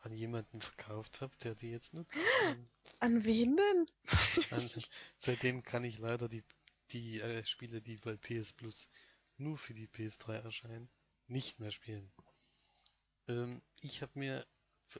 [0.00, 2.16] an jemanden verkauft habe, der die jetzt nutzt.
[3.00, 3.86] An wen denn?
[4.50, 4.70] An,
[5.18, 6.44] seitdem kann ich leider die,
[6.92, 8.88] die äh, Spiele, die bei PS Plus
[9.36, 10.88] nur für die PS3 erscheinen,
[11.26, 12.12] nicht mehr spielen.
[13.28, 14.46] Ähm, ich habe mir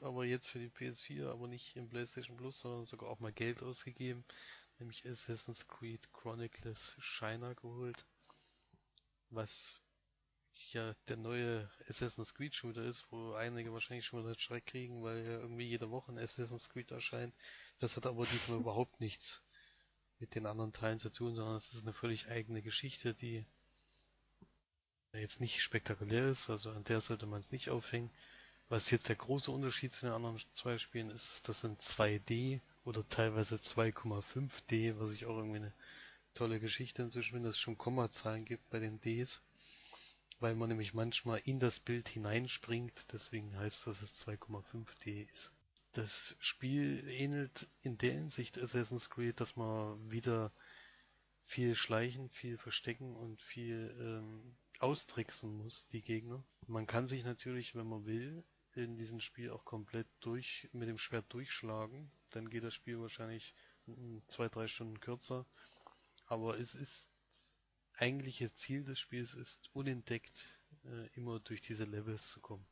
[0.01, 3.63] aber jetzt für die PS4, aber nicht im PlayStation Plus, sondern sogar auch mal Geld
[3.63, 4.25] ausgegeben,
[4.79, 8.05] nämlich Assassin's Creed Chronicles Shiner geholt,
[9.29, 9.81] was
[10.71, 15.01] ja der neue Assassin's Creed Shooter ist, wo einige wahrscheinlich schon mal den Schreck kriegen,
[15.03, 17.33] weil ja irgendwie jede Woche ein Assassin's Creed erscheint.
[17.79, 19.41] Das hat aber diesmal überhaupt nichts
[20.19, 23.45] mit den anderen Teilen zu tun, sondern es ist eine völlig eigene Geschichte, die
[25.13, 28.11] jetzt nicht spektakulär ist, also an der sollte man es nicht aufhängen.
[28.69, 33.07] Was jetzt der große Unterschied zu den anderen zwei Spielen ist, das sind 2D oder
[33.07, 35.73] teilweise 2,5D, was ich auch irgendwie eine
[36.33, 39.41] tolle Geschichte inzwischen finde, dass es schon Kommazahlen gibt bei den Ds,
[40.41, 45.53] weil man nämlich manchmal in das Bild hineinspringt, deswegen heißt das, dass es 2,5D ist.
[45.93, 50.51] Das Spiel ähnelt in der Hinsicht Assassin's Creed, dass man wieder
[51.45, 56.43] viel schleichen, viel verstecken und viel ähm, austricksen muss, die Gegner.
[56.67, 58.43] Man kann sich natürlich, wenn man will,
[58.77, 62.11] in diesem Spiel auch komplett durch mit dem Schwert durchschlagen.
[62.31, 63.53] Dann geht das Spiel wahrscheinlich
[64.27, 65.45] zwei, drei Stunden kürzer.
[66.27, 67.09] Aber es ist
[67.97, 70.47] eigentliche Ziel des Spiels ist unentdeckt
[70.85, 72.65] äh, immer durch diese Levels zu kommen.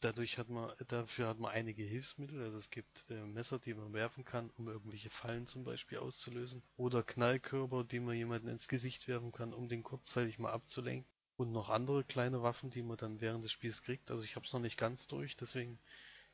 [0.00, 3.92] Dadurch hat man, dafür hat man einige Hilfsmittel, also es gibt äh, Messer, die man
[3.92, 6.62] werfen kann, um irgendwelche Fallen zum Beispiel auszulösen.
[6.76, 11.08] Oder Knallkörper, die man jemanden ins Gesicht werfen kann, um den kurzzeitig mal abzulenken.
[11.42, 14.12] Und noch andere kleine Waffen, die man dann während des Spiels kriegt.
[14.12, 15.76] Also ich habe es noch nicht ganz durch, deswegen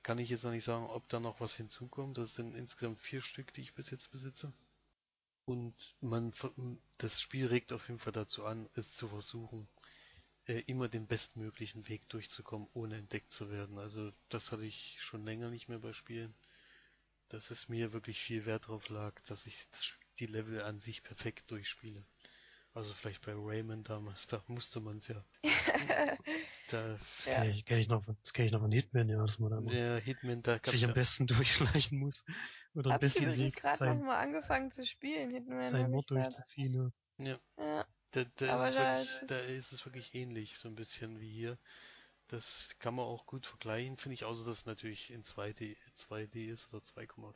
[0.02, 2.18] kann ich jetzt noch nicht sagen, ob da noch was hinzukommt.
[2.18, 4.52] Das sind insgesamt vier Stück, die ich bis jetzt besitze.
[5.46, 6.34] Und man,
[6.98, 9.66] das Spiel regt auf jeden Fall dazu an, es zu versuchen,
[10.44, 13.78] äh, immer den bestmöglichen Weg durchzukommen, ohne entdeckt zu werden.
[13.78, 16.34] Also das hatte ich schon länger nicht mehr bei Spielen.
[17.30, 19.56] Dass es mir wirklich viel Wert darauf lag, dass ich
[20.18, 22.04] die Level an sich perfekt durchspiele.
[22.74, 25.24] Also vielleicht bei Rayman damals, da musste man es ja.
[26.70, 27.34] da, das ja.
[27.34, 29.72] kenne ich, kenn ich, noch, das kenn ich noch von Hitman, ja, dass man da
[29.72, 32.24] ja, Hitman, da sich am besten durchschleichen muss.
[32.74, 35.58] Oder am besten ich gerade noch mal angefangen zu spielen, Hitman.
[35.58, 37.38] Sein Mord durchzuziehen, ja.
[37.56, 37.86] Ja.
[38.12, 41.58] Da, da, ist da, wirklich, da ist es wirklich ähnlich, so ein bisschen wie hier.
[42.28, 46.50] Das kann man auch gut vergleichen, finde ich, außer dass es natürlich in 2D, 2D
[46.50, 47.34] ist oder 2,5.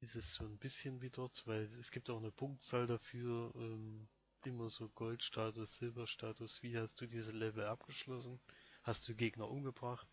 [0.00, 4.08] Ist es so ein bisschen wie dort, weil es gibt auch eine Punktzahl dafür, ähm,
[4.46, 8.40] immer so Goldstatus, Silberstatus, wie hast du diese Level abgeschlossen?
[8.82, 10.08] Hast du Gegner umgebracht?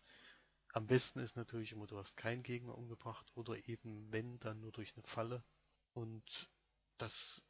[0.72, 4.72] Am besten ist natürlich immer, du hast keinen Gegner umgebracht oder eben wenn, dann nur
[4.72, 5.44] durch eine Falle.
[5.92, 6.50] Und
[6.98, 7.42] das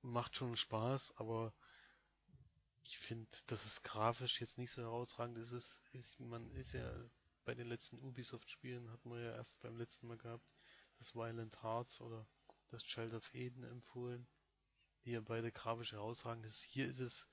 [0.00, 1.52] macht schon Spaß, aber
[2.84, 5.52] ich finde, dass es grafisch jetzt nicht so herausragend ist.
[5.52, 6.90] Es ist, man ist ja
[7.44, 10.46] bei den letzten Ubisoft-Spielen hat man ja erst beim letzten Mal gehabt,
[10.98, 12.26] das Violent Hearts oder
[12.70, 14.26] das Child of Eden empfohlen
[15.10, 16.62] ja beide grafisch herausragend ist.
[16.62, 17.26] Hier ist es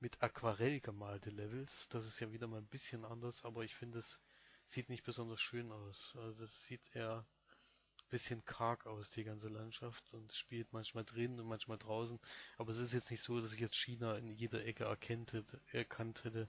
[0.00, 1.88] mit Aquarell gemalte Levels.
[1.90, 4.20] Das ist ja wieder mal ein bisschen anders, aber ich finde, es
[4.66, 6.14] sieht nicht besonders schön aus.
[6.16, 11.38] Also das sieht eher ein bisschen karg aus, die ganze Landschaft und spielt manchmal drin
[11.38, 12.18] und manchmal draußen.
[12.58, 15.32] Aber es ist jetzt nicht so, dass ich jetzt China in jeder Ecke erkennt,
[15.70, 16.48] erkannt hätte,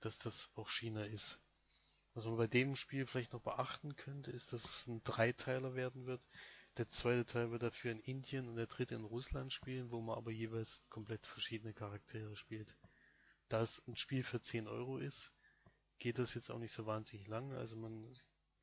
[0.00, 1.38] dass das auch China ist.
[2.14, 6.06] Was man bei dem Spiel vielleicht noch beachten könnte, ist, dass es ein Dreiteiler werden
[6.06, 6.22] wird.
[6.76, 10.16] Der zweite Teil wird dafür in Indien und der dritte in Russland spielen, wo man
[10.16, 12.76] aber jeweils komplett verschiedene Charaktere spielt.
[13.48, 15.32] Da es ein Spiel für 10 Euro ist,
[16.00, 17.52] geht das jetzt auch nicht so wahnsinnig lang.
[17.52, 18.18] Also man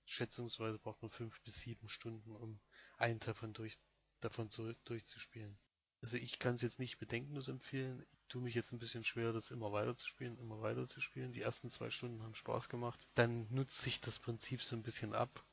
[0.06, 2.60] schätzungsweise braucht man 5 bis 7 Stunden, um
[2.98, 3.80] einen davon, durch,
[4.20, 5.58] davon zu, durchzuspielen.
[6.02, 8.06] Also ich kann es jetzt nicht bedenkenlos empfehlen.
[8.12, 11.00] Ich tue mich jetzt ein bisschen schwer, das immer weiter zu spielen, immer weiter zu
[11.00, 11.32] spielen.
[11.32, 13.08] Die ersten zwei Stunden haben Spaß gemacht.
[13.16, 15.46] Dann nutzt sich das Prinzip so ein bisschen ab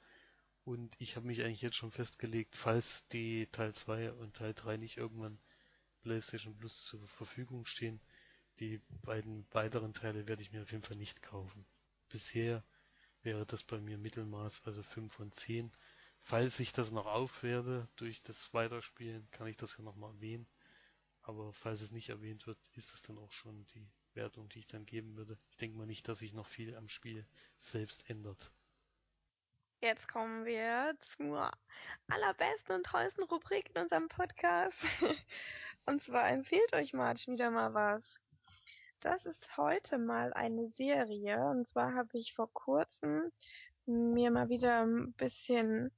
[0.68, 4.76] und ich habe mich eigentlich jetzt schon festgelegt, falls die Teil 2 und Teil 3
[4.76, 5.40] nicht irgendwann
[6.02, 8.02] PlayStation Plus zur Verfügung stehen,
[8.60, 11.64] die beiden weiteren Teile werde ich mir auf jeden Fall nicht kaufen.
[12.10, 12.62] Bisher
[13.22, 15.72] wäre das bei mir Mittelmaß, also 5 von 10.
[16.20, 20.46] Falls ich das noch aufwerde durch das Weiterspielen, kann ich das ja nochmal erwähnen.
[21.22, 24.66] Aber falls es nicht erwähnt wird, ist es dann auch schon die Wertung, die ich
[24.66, 25.38] dann geben würde.
[25.50, 28.50] Ich denke mal nicht, dass sich noch viel am Spiel selbst ändert.
[29.80, 31.52] Jetzt kommen wir zur
[32.08, 34.76] allerbesten und tollsten Rubrik in unserem Podcast.
[35.86, 38.18] Und zwar empfiehlt euch March wieder mal was.
[38.98, 41.38] Das ist heute mal eine Serie.
[41.48, 43.30] Und zwar habe ich vor kurzem
[43.86, 45.92] mir mal wieder ein bisschen,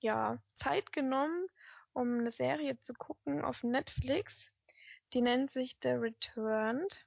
[0.00, 1.46] ja, Zeit genommen,
[1.94, 4.52] um eine Serie zu gucken auf Netflix.
[5.14, 7.06] Die nennt sich The Returned.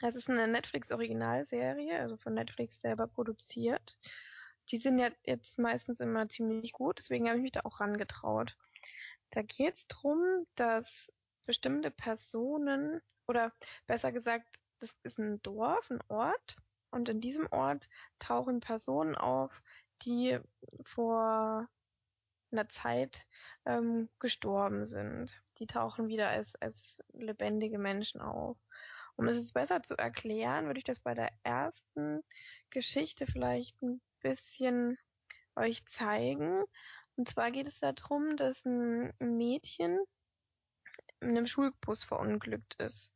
[0.00, 3.98] Das ist eine Netflix-Originalserie, also von Netflix selber produziert
[4.70, 8.56] die sind ja jetzt meistens immer ziemlich gut, deswegen habe ich mich da auch rangetraut.
[9.30, 11.12] Da geht es darum, dass
[11.46, 13.52] bestimmte Personen oder
[13.86, 14.46] besser gesagt,
[14.78, 16.56] das ist ein Dorf, ein Ort
[16.90, 19.62] und in diesem Ort tauchen Personen auf,
[20.02, 20.38] die
[20.84, 21.68] vor
[22.52, 23.26] einer Zeit
[23.66, 25.30] ähm, gestorben sind.
[25.58, 28.56] Die tauchen wieder als, als lebendige Menschen auf.
[29.16, 32.22] Um es besser zu erklären, würde ich das bei der ersten
[32.70, 34.98] Geschichte vielleicht ein bisschen
[35.56, 36.64] euch zeigen.
[37.16, 39.98] Und zwar geht es darum, dass ein Mädchen
[41.20, 43.12] in einem Schulbus verunglückt ist.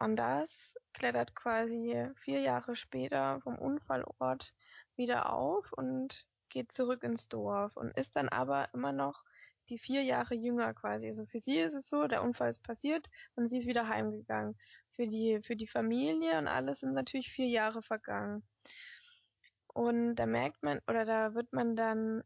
[0.00, 0.50] Und das
[0.92, 4.52] klettert quasi vier Jahre später vom Unfallort
[4.96, 9.24] wieder auf und geht zurück ins Dorf und ist dann aber immer noch
[9.68, 11.06] die vier Jahre jünger quasi.
[11.06, 14.58] Also für sie ist es so, der Unfall ist passiert und sie ist wieder heimgegangen.
[14.90, 18.42] Für die, für die Familie und alles sind natürlich vier Jahre vergangen.
[19.72, 22.22] Und da merkt man, oder da wird man dann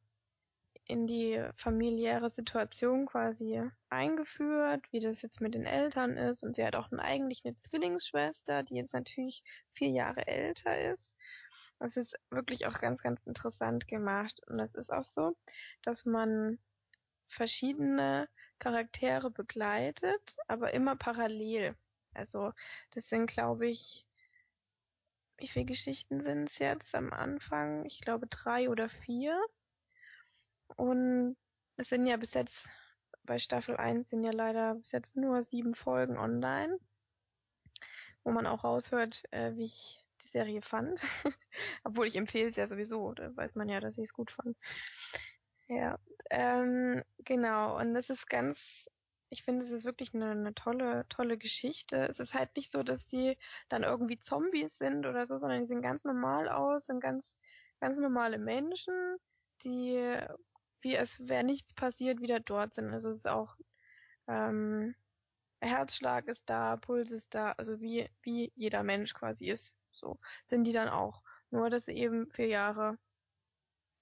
[0.89, 6.43] in die familiäre Situation quasi eingeführt, wie das jetzt mit den Eltern ist.
[6.43, 9.43] Und sie hat auch eigentlich eine Zwillingsschwester, die jetzt natürlich
[9.73, 11.17] vier Jahre älter ist.
[11.79, 14.41] Das ist wirklich auch ganz, ganz interessant gemacht.
[14.47, 15.37] Und es ist auch so,
[15.83, 16.59] dass man
[17.27, 18.29] verschiedene
[18.59, 21.77] Charaktere begleitet, aber immer parallel.
[22.15, 22.53] Also
[22.93, 24.07] das sind, glaube ich,
[25.39, 27.85] wie viele Geschichten sind es jetzt am Anfang?
[27.85, 29.41] Ich glaube drei oder vier.
[30.77, 31.37] Und
[31.77, 32.69] es sind ja bis jetzt,
[33.25, 36.79] bei Staffel 1 sind ja leider bis jetzt nur sieben Folgen online,
[38.25, 41.01] wo man auch raushört, äh, wie ich die Serie fand.
[41.85, 44.57] Obwohl ich empfehle es ja sowieso, da weiß man ja, dass ich es gut fand.
[45.69, 45.99] Ja,
[46.31, 47.79] ähm, genau.
[47.79, 48.89] Und das ist ganz,
[49.29, 51.97] ich finde, es ist wirklich eine, eine tolle, tolle Geschichte.
[52.09, 53.37] Es ist halt nicht so, dass die
[53.69, 57.39] dann irgendwie Zombies sind oder so, sondern die sehen ganz normal aus, sind ganz,
[57.81, 59.17] ganz normale Menschen,
[59.63, 60.19] die
[60.83, 62.93] wie als wäre nichts passiert, wieder dort sind.
[62.93, 63.57] Also es ist auch
[64.29, 64.95] ähm,
[65.61, 70.65] Herzschlag ist da, Puls ist da, also wie wie jeder Mensch quasi ist, so sind
[70.65, 71.23] die dann auch.
[71.51, 72.99] Nur dass sie eben vier Jahre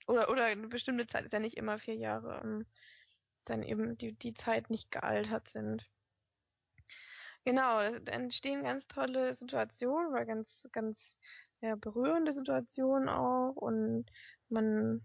[0.06, 2.66] oder oder eine bestimmte Zeit ist ja nicht immer vier Jahre, ähm,
[3.44, 5.88] dann eben die die Zeit nicht gealtert sind.
[7.44, 11.18] Genau, da entstehen ganz tolle Situationen oder ganz ganz
[11.60, 14.06] ja, berührende Situationen auch und
[14.48, 15.02] man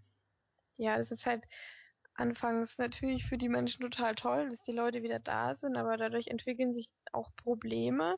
[0.76, 1.44] ja, das ist halt
[2.14, 6.28] anfangs natürlich für die Menschen total toll, dass die Leute wieder da sind, aber dadurch
[6.28, 8.16] entwickeln sich auch Probleme,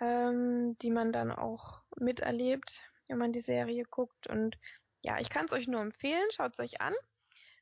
[0.00, 4.28] ähm, die man dann auch miterlebt, wenn man die Serie guckt.
[4.28, 4.56] Und
[5.02, 6.94] ja, ich kann es euch nur empfehlen, schaut es euch an.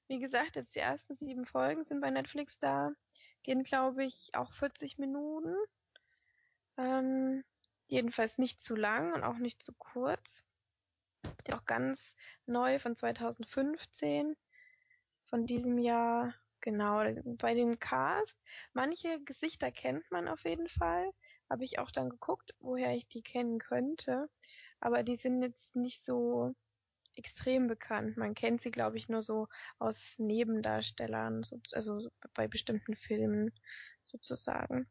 [0.09, 2.93] Wie gesagt, jetzt die ersten sieben Folgen sind bei Netflix da,
[3.43, 5.55] gehen glaube ich auch 40 Minuten.
[6.77, 7.45] Ähm,
[7.89, 10.47] jedenfalls nicht zu lang und auch nicht zu kurz
[11.53, 12.01] auch ganz
[12.47, 14.37] neu von 2015,
[15.25, 16.35] von diesem Jahr.
[16.61, 17.05] Genau,
[17.39, 18.43] bei dem Cast,
[18.73, 21.13] manche Gesichter kennt man auf jeden Fall.
[21.49, 24.29] Habe ich auch dann geguckt, woher ich die kennen könnte.
[24.81, 26.55] Aber die sind jetzt nicht so
[27.17, 28.17] extrem bekannt.
[28.17, 29.49] Man kennt sie, glaube ich, nur so
[29.79, 31.43] aus Nebendarstellern,
[31.73, 33.53] also bei bestimmten Filmen
[34.03, 34.87] sozusagen.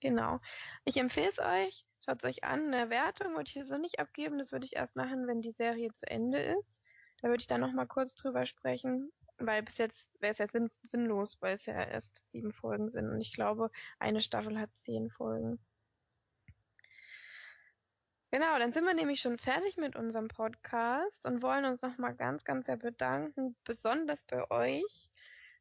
[0.00, 0.40] Genau.
[0.84, 1.84] Ich empfehle es euch.
[2.04, 2.72] Schaut euch an.
[2.72, 4.38] Eine Wertung würde ich so nicht abgeben.
[4.38, 6.82] Das würde ich erst machen, wenn die Serie zu Ende ist.
[7.20, 9.10] Da würde ich dann nochmal kurz drüber sprechen.
[9.38, 13.08] Weil bis jetzt wäre es ja sinn sinnlos, weil es ja erst sieben Folgen sind.
[13.08, 15.58] Und ich glaube, eine Staffel hat zehn Folgen.
[18.30, 22.44] Genau, dann sind wir nämlich schon fertig mit unserem Podcast und wollen uns nochmal ganz,
[22.44, 25.10] ganz sehr bedanken, besonders bei euch,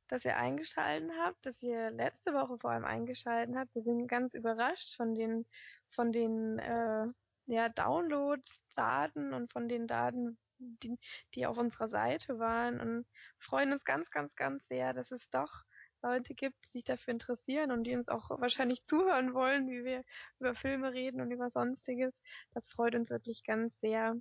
[0.08, 3.74] dass ihr eingeschaltet habt, dass ihr letzte Woche vor allem eingeschaltet habt.
[3.74, 5.46] Wir sind ganz überrascht von den
[5.90, 7.08] von den äh,
[7.46, 11.00] ja, Download-Daten und von den Daten, die,
[11.34, 13.06] die auf unserer Seite waren und
[13.40, 15.64] freuen uns ganz, ganz, ganz sehr, dass es doch
[16.02, 20.04] Leute gibt, die sich dafür interessieren und die uns auch wahrscheinlich zuhören wollen, wie wir
[20.40, 22.22] über Filme reden und über sonstiges.
[22.54, 24.16] Das freut uns wirklich ganz sehr.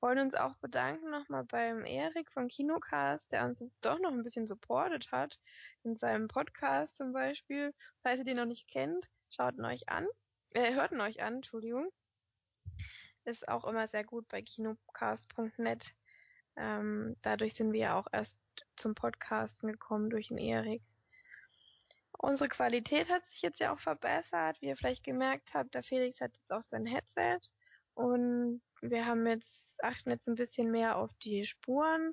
[0.00, 4.22] Wollen uns auch bedanken nochmal beim Erik von Kinocast, der uns jetzt doch noch ein
[4.22, 5.38] bisschen supportet hat
[5.84, 7.72] in seinem Podcast zum Beispiel.
[8.02, 10.06] Falls ihr den noch nicht kennt, schaut ihn euch an
[10.52, 11.92] äh, hörten euch an, Entschuldigung.
[13.24, 15.94] Ist auch immer sehr gut bei kinocast.net.
[16.56, 18.36] Ähm, dadurch sind wir ja auch erst
[18.76, 20.82] zum Podcasten gekommen durch den Erik.
[22.22, 24.60] Unsere Qualität hat sich jetzt ja auch verbessert.
[24.60, 27.40] Wie ihr vielleicht gemerkt habt, der Felix hat jetzt auch sein Headset
[27.94, 32.12] und wir haben jetzt, achten jetzt ein bisschen mehr auf die Spuren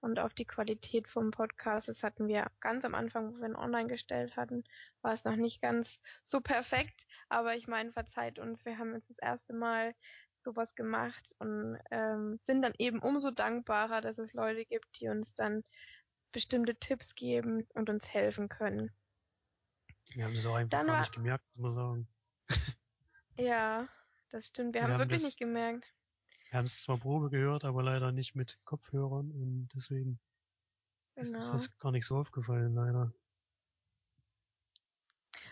[0.00, 1.88] und auf die Qualität vom Podcast.
[1.88, 4.62] Das hatten wir ganz am Anfang, wo wir ihn online gestellt hatten,
[5.02, 7.04] war es noch nicht ganz so perfekt.
[7.28, 9.92] Aber ich meine, verzeiht uns, wir haben jetzt das erste Mal
[10.44, 15.34] sowas gemacht und ähm, sind dann eben umso dankbarer, dass es Leute gibt, die uns
[15.34, 15.64] dann
[16.30, 18.92] bestimmte Tipps geben und uns helfen können.
[20.14, 22.08] Wir haben das auch einfach dann gar war, nicht gemerkt, muss man sagen.
[23.36, 23.88] ja,
[24.30, 24.74] das stimmt.
[24.74, 25.92] Wir, wir haben es wirklich das, nicht gemerkt.
[26.50, 30.18] Wir haben es zwar Probe gehört, aber leider nicht mit Kopfhörern und deswegen
[31.14, 31.52] ist uns Genau.
[31.52, 33.12] das gar nicht so aufgefallen, leider.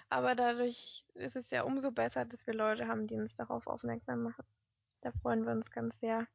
[0.08, 4.22] Aber dadurch ist es ja umso besser, dass wir Leute haben, die uns darauf aufmerksam
[4.22, 4.46] machen.
[5.00, 6.26] Da freuen wir uns ganz sehr.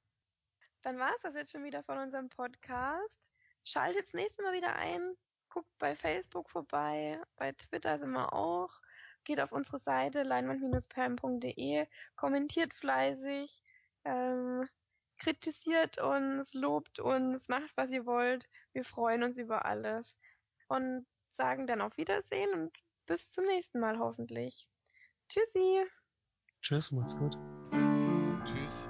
[0.82, 3.32] Dann war es das jetzt schon wieder von unserem Podcast.
[3.64, 5.16] Schaltet das nächste Mal wieder ein.
[5.52, 7.22] Guckt bei Facebook vorbei.
[7.36, 8.72] Bei Twitter sind wir auch.
[9.24, 11.86] Geht auf unsere Seite leinwand-perlen.de.
[12.16, 13.62] Kommentiert fleißig.
[14.06, 14.68] Ähm,
[15.20, 18.48] kritisiert uns, lobt uns, macht was ihr wollt.
[18.74, 20.18] Wir freuen uns über alles.
[20.68, 24.68] Und sagen dann auf Wiedersehen und bis zum nächsten Mal hoffentlich.
[25.30, 25.86] Tschüssi.
[26.62, 27.38] Tschüss, macht's gut.
[28.46, 28.88] Tschüss.